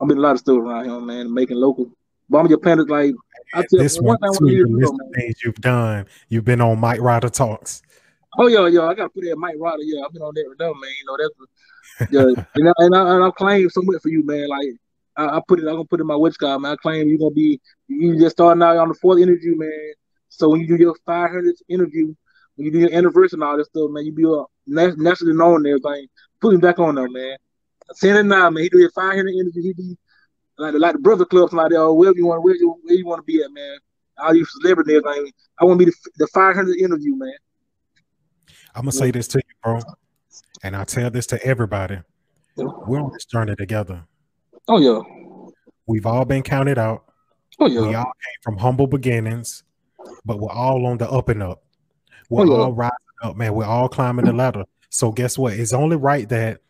[0.00, 1.90] I've been a lot of stuff around here, man, making local.
[2.28, 3.14] But I'm just planning like
[3.54, 6.06] I tell this one, one thing the things you've done.
[6.28, 7.82] You've been on Mike Ryder Talks.
[8.36, 9.82] Oh yeah, yeah, I gotta put that Mike Ryder.
[9.82, 10.90] Yeah, I've been on that with them, man.
[10.98, 12.22] You know that's yeah,
[12.54, 14.48] and I, and I, and I claim so much for you, man.
[14.48, 14.68] Like
[15.16, 16.72] I, I put it, I'm gonna put it in my witch card, man.
[16.72, 19.92] I claim you're gonna be you just starting out on the fourth interview, man.
[20.28, 22.14] So when you do your 500th interview,
[22.56, 25.66] when you do your anniversary and all this stuff, man, you be uh, nationally known
[25.66, 26.06] everything.
[26.40, 27.36] Put him back on there, man.
[27.94, 28.62] Saying it now, man.
[28.62, 29.62] He do your 500 interview.
[29.62, 29.96] He be
[30.58, 32.94] like the, like the brother club, like that, or wherever you want, where you where
[32.94, 33.78] you want to be at, man.
[34.18, 35.32] All you celebrities, everything.
[35.60, 37.34] I want to be the, the 500 interview, man.
[38.74, 39.80] I'm gonna say this to you, bro,
[40.62, 41.98] and I tell this to everybody.
[42.56, 44.04] We're on this journey together.
[44.68, 45.00] Oh yeah.
[45.86, 47.04] We've all been counted out.
[47.60, 47.80] Oh yeah.
[47.80, 49.62] We all came from humble beginnings,
[50.24, 51.62] but we're all on the up and up.
[52.28, 52.62] We're oh, yeah.
[52.64, 53.54] all rising up, man.
[53.54, 54.64] We're all climbing the ladder.
[54.90, 55.54] So guess what?
[55.54, 56.60] It's only right that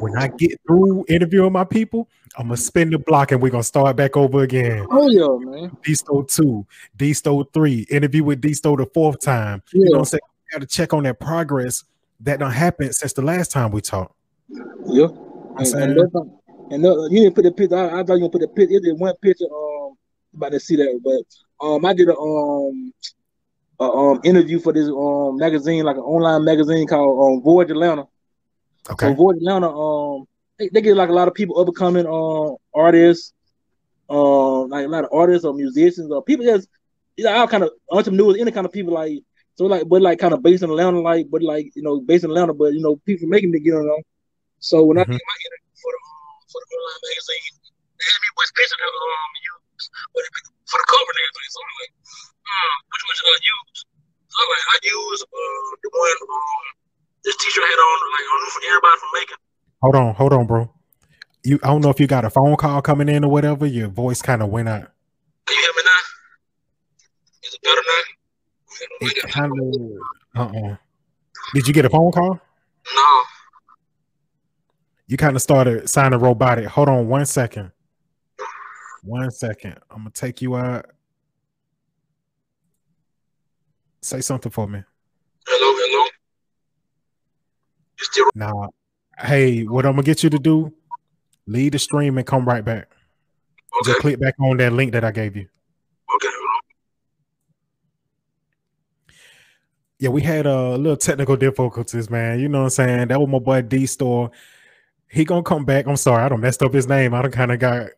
[0.00, 3.62] when I get through interviewing my people, I'm gonna spin the block and we're gonna
[3.62, 4.86] start back over again.
[4.90, 5.76] Oh yeah, man.
[5.82, 9.62] D-Sto two, D-Sto three, interview with D-Sto the fourth time.
[9.72, 9.78] Yeah.
[9.78, 10.20] You know what I'm saying?
[10.54, 11.82] We gotta check on that progress
[12.20, 14.14] that done happened since the last time we talked.
[14.86, 15.08] Yeah.
[15.56, 15.98] And, and,
[16.70, 17.76] and uh, you didn't put the picture.
[17.76, 18.76] I, I thought you gonna put the picture.
[18.76, 19.46] It did one picture.
[19.52, 19.96] Um,
[20.36, 22.92] about to see that, but um, I did a um,
[23.80, 28.04] a, um interview for this um magazine, like an online magazine called um Voyage Atlanta.
[28.88, 29.08] Okay.
[29.08, 30.24] So Voyage Atlanta, um,
[30.60, 33.32] they, they get like a lot of people up and coming um artists,
[34.08, 36.68] um, like a lot of artists or musicians or people just
[37.16, 39.20] you know all kind of entrepreneurs, any kind of people like
[39.56, 42.24] so like but like kind of based in Atlanta, like but like you know based
[42.24, 44.02] in Atlanta, but you know people making me get on them.
[44.58, 45.12] So when mm-hmm.
[45.12, 47.54] I did my interview for the um, for the online magazine,
[47.94, 49.86] they had me was pitching the um use
[50.66, 51.50] for the cover and everything.
[51.54, 51.92] So I'm like,
[52.42, 53.78] hmm, which one should I use?
[54.26, 56.66] So I'm like, I use uh the one um
[57.22, 59.40] this t-shirt had on like on for everybody from Macon.
[59.86, 60.62] Hold on, hold on, bro.
[61.46, 63.70] You I don't know if you got a phone call coming in or whatever.
[63.70, 64.90] Your voice kind of went out.
[65.46, 66.02] Can you hear me now?
[67.46, 68.02] Is it better now?
[69.00, 69.74] It kind of
[70.36, 70.76] uh uh
[71.54, 72.40] Did you get a phone call?
[72.96, 73.22] No.
[75.06, 76.66] You kind of started sounding robotic.
[76.66, 77.70] Hold on one second.
[79.02, 79.78] One second.
[79.90, 80.86] I'm gonna take you out.
[84.00, 84.82] Say something for me.
[85.46, 86.08] Hello, hello.
[87.98, 88.70] Still- now,
[89.18, 90.72] hey, what I'm gonna get you to do?
[91.46, 92.90] Leave the stream and come right back.
[93.80, 93.90] Okay.
[93.90, 95.46] Just click back on that link that I gave you.
[96.14, 96.28] Okay.
[100.04, 102.38] Yeah, we had a little technical difficulties, man.
[102.38, 103.08] You know what I'm saying?
[103.08, 104.30] That was my boy D Store.
[105.08, 105.86] He gonna come back.
[105.86, 107.14] I'm sorry, I don't messed up his name.
[107.14, 107.90] I don't kind of got a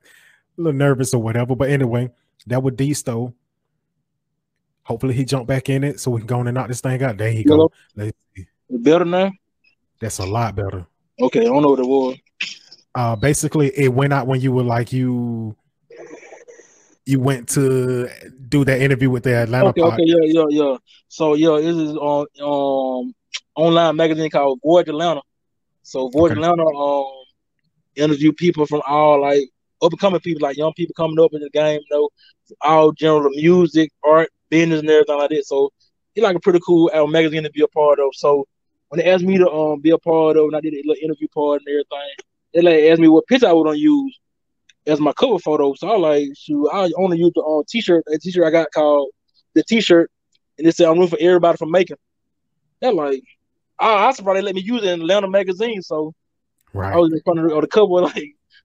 [0.57, 1.57] little nervous or whatever.
[1.57, 2.13] But anyway,
[2.47, 3.33] that was D Store.
[4.85, 7.03] Hopefully he jumped back in it so we can go on and knock this thing
[7.03, 7.19] out.
[7.19, 7.73] There he go.
[7.97, 8.47] Let's see.
[8.71, 9.33] Better now?
[9.99, 10.87] That's a lot better.
[11.21, 12.17] Okay, I don't know what it was.
[12.95, 15.57] Uh basically it went out when you were like you
[17.07, 18.09] you went to
[18.49, 19.69] do that interview with the Atlanta.
[19.69, 19.93] Okay, podcast.
[19.93, 20.77] okay, yeah, yeah, yeah.
[21.09, 23.15] So yeah, this is on um
[23.55, 25.23] online magazine called Voyage Atlanta.
[25.83, 26.43] So Voyage okay.
[26.43, 27.07] Atlanta um
[27.95, 29.49] interview people from all like
[29.83, 32.09] up and coming people, like young people coming up in the game, you know,
[32.63, 35.45] all general music, art, business, and everything like that.
[35.47, 35.73] So
[36.15, 38.11] it's like a pretty cool uh, magazine to be a part of.
[38.15, 38.47] So
[38.89, 40.97] when they asked me to um be a part of, and I did a little
[41.01, 42.15] interview part and everything,
[42.53, 44.19] they like asked me what picture I would gonna use
[44.87, 45.75] as my cover photo.
[45.75, 49.11] So I like, shoot, I only use the um, t-shirt, a t-shirt I got called
[49.55, 50.11] the t-shirt,
[50.59, 51.97] and it said I'm looking for everybody from Macon.
[52.81, 53.23] They're like,
[53.79, 55.83] I, I surprised they let me use it in Atlanta magazine.
[55.83, 56.13] So
[56.73, 56.93] Right.
[56.93, 58.15] I was in front of the, the cover, like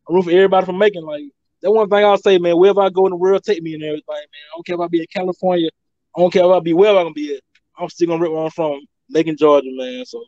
[0.08, 1.04] I'm rooting for everybody from Macon.
[1.06, 1.24] Like
[1.62, 3.84] that one thing I'll say, man, wherever I go in the world, take me and
[3.84, 4.26] everything, man.
[4.26, 5.70] I don't care if I be in California,
[6.16, 7.42] I don't care if I be wherever I'm gonna be at.
[7.80, 10.06] I'm still gonna rip where I'm from, Macon, Georgia, man.
[10.06, 10.24] So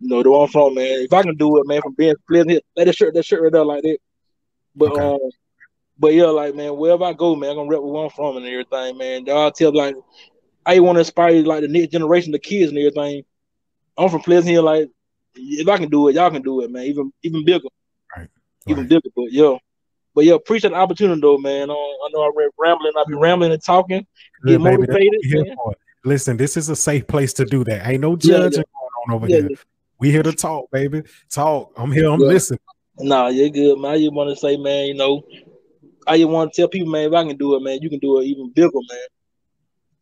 [0.00, 1.00] you know the one from, man.
[1.00, 3.52] If I can do it, man, from being Pleasant let that shirt, that shirt right
[3.52, 3.98] there like that.
[4.76, 5.00] But Okay.
[5.00, 5.18] um,
[5.98, 8.46] but yeah, like man, wherever I go, man, I'm gonna rep where I'm from and
[8.46, 9.24] everything, man.
[9.28, 9.94] I'll tell like
[10.66, 13.22] I want to inspire like the next generation, the kids and everything.
[13.96, 14.90] I'm from Pleasant Hill, like
[15.36, 16.84] if I can do it, y'all can do it, man.
[16.84, 17.68] Even even bigger,
[18.16, 18.28] right.
[18.66, 18.88] even Right.
[18.88, 19.08] bigger.
[19.14, 19.56] But yeah,
[20.14, 21.70] but yeah, appreciate the opportunity though, man.
[21.70, 24.04] Uh, I know I read rambling, I've been rambling and talking,
[24.46, 24.60] get.
[24.60, 24.98] Motivated.
[25.22, 25.54] we here man.
[25.54, 25.74] for.
[26.04, 27.86] Listen, this is a safe place to do that.
[27.86, 28.80] Ain't no Yeah, judging yeah.
[28.80, 29.58] going on over Yeah, here.
[30.00, 31.02] We here to talk, baby.
[31.30, 31.72] Talk.
[31.76, 32.10] I'm here.
[32.10, 32.26] I'm Yeah.
[32.26, 32.60] listening.
[32.98, 33.92] Nah, you're good, man.
[33.92, 35.22] I just want to say, man, you know,
[36.06, 37.98] I just want to tell people, man, if I can do it, man, you can
[38.00, 39.06] do it even bigger, man.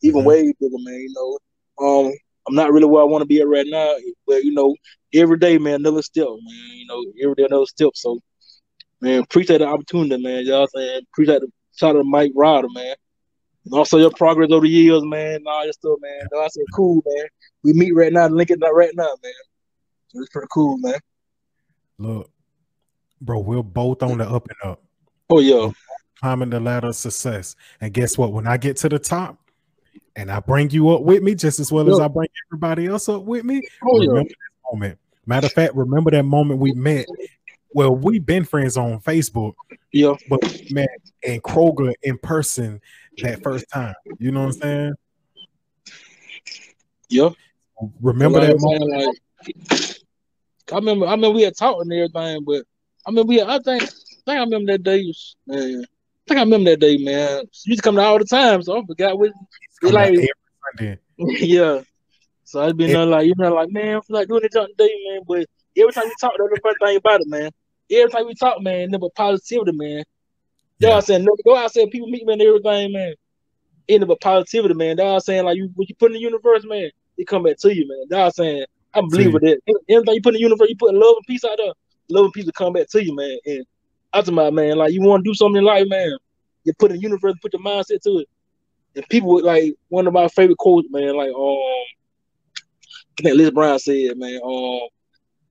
[0.02, 0.24] Even Mhm.
[0.24, 0.94] way bigger, man.
[1.00, 1.38] You know,
[1.86, 2.12] um,
[2.48, 3.94] I'm not really where I want to be at right now,
[4.26, 4.74] but you know,
[5.14, 6.70] every day, man, another step, man.
[6.76, 7.90] You know, every day another step.
[7.94, 8.18] So,
[9.00, 10.44] man, appreciate the opportunity, man.
[10.46, 12.94] Y'all saying appreciate the shout out to Mike Ryder, man.
[13.66, 15.36] And also your progress over the years, man.
[15.36, 16.26] and All this stuff, man.
[16.42, 17.26] I said, cool, man.
[17.64, 19.32] We meet right now, link it up right now, man.
[20.08, 20.98] So it's pretty cool, man.
[21.98, 22.31] Look,
[23.24, 24.82] bro, we're both on the up and up,
[25.30, 25.70] Oh yeah,
[26.20, 27.56] climbing the ladder of success.
[27.80, 28.32] And guess what?
[28.32, 29.38] When I get to the top,
[30.16, 33.08] and I bring you up with me, just as well as I bring everybody else
[33.08, 33.62] up with me.
[33.88, 34.22] oh yeah.
[34.22, 34.34] that
[34.72, 34.98] moment.
[35.24, 37.06] Matter of fact, remember that moment we met.
[37.74, 39.54] Well, we've been friends on Facebook,
[39.92, 40.90] Yeah, but we met
[41.22, 42.80] in Kroger in person
[43.22, 43.94] that first time.
[44.18, 44.94] You know what I'm saying?
[47.08, 47.30] yeah.
[48.00, 48.90] Remember that moment?
[48.90, 49.96] like,
[50.70, 52.64] I remember, I remember we had talked and everything, but
[53.06, 53.92] I mean, we, I think, I think
[54.28, 55.12] I remember that day.
[55.46, 57.40] Man, I think I remember that day, man.
[57.40, 59.30] You used to come down all the time, so I forgot what.
[59.84, 60.18] Out like-
[61.18, 61.80] yeah.
[62.44, 64.52] So I've been It- there like, you know, like, man, I feel like doing it
[64.52, 65.22] today, man.
[65.26, 65.46] But
[65.76, 67.50] every time we talk, that's the first thing about it, man.
[67.90, 70.04] Every time we talk, man, never positivity, man.
[70.78, 70.96] Yeah, Yeah.
[70.96, 73.14] I said, no, go out saying people meet me and everything, man.
[73.88, 74.96] End up positivity, man.
[74.96, 77.56] That's I'm saying, like, you what you put in the universe, man, it come back
[77.58, 78.04] to you, man.
[78.08, 78.64] That's I'm saying.
[78.94, 79.58] I believe with that.
[79.88, 81.72] Anything you put in the universe, you put love and peace out there,
[82.12, 83.38] love and peace will come back to you, man.
[83.46, 83.66] And
[84.14, 86.16] ultimately, man, like, you want to do something in life, man,
[86.64, 88.28] you put in the universe, put your mindset to it.
[88.94, 91.56] And people would, like, one of my favorite quotes, man, like, um,
[93.18, 94.80] I think Les Brown said, man, um,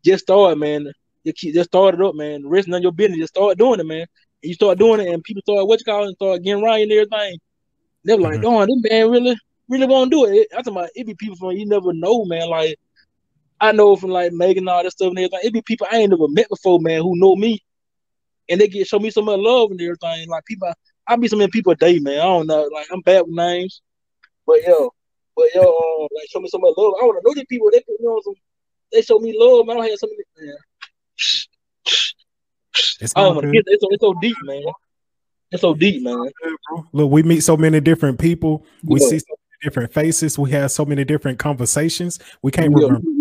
[0.04, 0.92] just start, man.
[1.24, 2.42] You keep, just start it up, man.
[2.42, 3.20] The rest none of your business.
[3.20, 4.00] Just start doing it, man.
[4.00, 4.08] And
[4.42, 6.92] you start doing it, and people start what you call it, start getting right and
[6.92, 7.38] everything.
[8.04, 8.46] They're like, Mhm.
[8.46, 9.38] "Oh, this man really,
[9.70, 12.50] really want to do it." Talking about it be people from you never know, man.
[12.50, 12.80] Like
[13.62, 15.40] I know from like Macon and all that stuff and everything.
[15.44, 17.64] It be people I ain't never met before, man, who know me,
[18.50, 20.28] and they get show me so much love and everything.
[20.28, 20.74] Like people,
[21.08, 22.20] I meet so many people a day, man.
[22.20, 23.82] I don't know, like I'm bad with names,
[24.48, 24.90] but yo,
[25.36, 26.94] but yo, um, like show me so much love.
[27.00, 27.70] I want to know these people.
[27.72, 28.34] They put me on some.
[28.92, 29.68] They show me love.
[29.68, 29.78] Man.
[29.78, 30.48] I don't have so many.
[30.48, 30.56] Man.
[33.00, 33.64] It's I all don't want to get.
[33.68, 34.64] It's so, it's so deep, man.
[35.52, 36.32] It's so deep, man.
[36.94, 38.66] Look, we meet so many different people.
[38.84, 39.08] We Yeah.
[39.08, 40.40] see so many different faces.
[40.40, 42.20] We have so many different conversations.
[42.42, 42.78] We can't Yeah.
[42.88, 43.21] remember.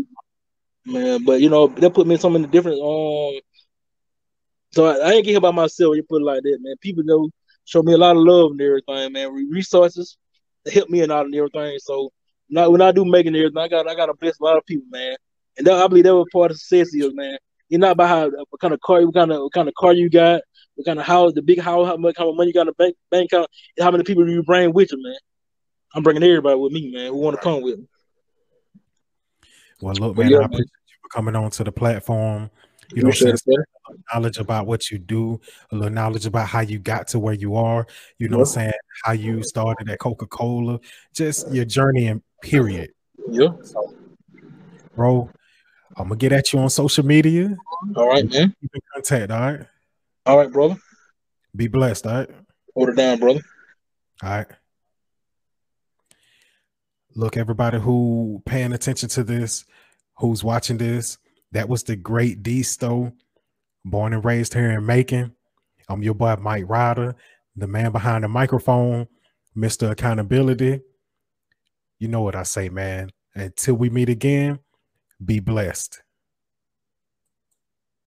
[0.87, 3.41] Man, but you know, they put me in so many different um
[4.73, 6.77] so I, I ain't get here by myself, you put it like that, man.
[6.81, 7.29] People know
[7.65, 9.33] show me a lot of love and everything, man.
[9.51, 10.17] Resources
[10.65, 11.79] to help me and out and everything.
[11.81, 12.11] So
[12.49, 14.87] now when I do making everything, I got I gotta bless a lot of people,
[14.91, 15.17] man.
[15.59, 17.39] And that, I believe that was part of success is, man.
[17.69, 19.93] You're not about how what kind of car what kind of what kind of car
[19.93, 20.43] you got,
[20.77, 22.67] what kind of house, the big house, how much how much money you got in
[22.69, 25.17] the bank bank account, and how many people you bring with you, man.
[25.95, 27.87] I'm bringing everybody with me, man, who want to come with me.
[29.81, 32.51] Well, look, man, yeah, I appreciate you for coming on to the platform.
[32.95, 33.65] You know, what I'm saying?
[34.13, 37.57] knowledge about what you do, a little knowledge about how you got to where you
[37.57, 37.87] are,
[38.19, 38.73] you know what I'm saying,
[39.05, 40.81] how you started at Coca-Cola,
[41.15, 42.91] just your journey and period.
[43.31, 43.49] Yeah.
[44.95, 45.31] Bro,
[45.97, 47.57] I'm gonna get at you on social media.
[47.97, 48.55] All right, man.
[48.61, 49.67] Keep in contact, all right?
[50.27, 50.77] All right, brother.
[51.55, 52.31] Be blessed, all right?
[52.75, 53.41] Hold it down, brother.
[54.23, 54.47] All right.
[57.21, 59.67] Look, everybody who paying attention to this,
[60.17, 61.19] who's watching this,
[61.53, 63.13] that was the great D-Sto,
[63.85, 65.35] born and raised here in Macon.
[65.91, 67.15] I'm your boy Mike Ryder,
[67.55, 69.07] the man behind the microphone,
[69.55, 69.91] Mr.
[69.91, 70.81] Accountability.
[71.99, 73.11] You know what I say, man.
[73.35, 74.61] Until we meet again,
[75.23, 76.01] be blessed.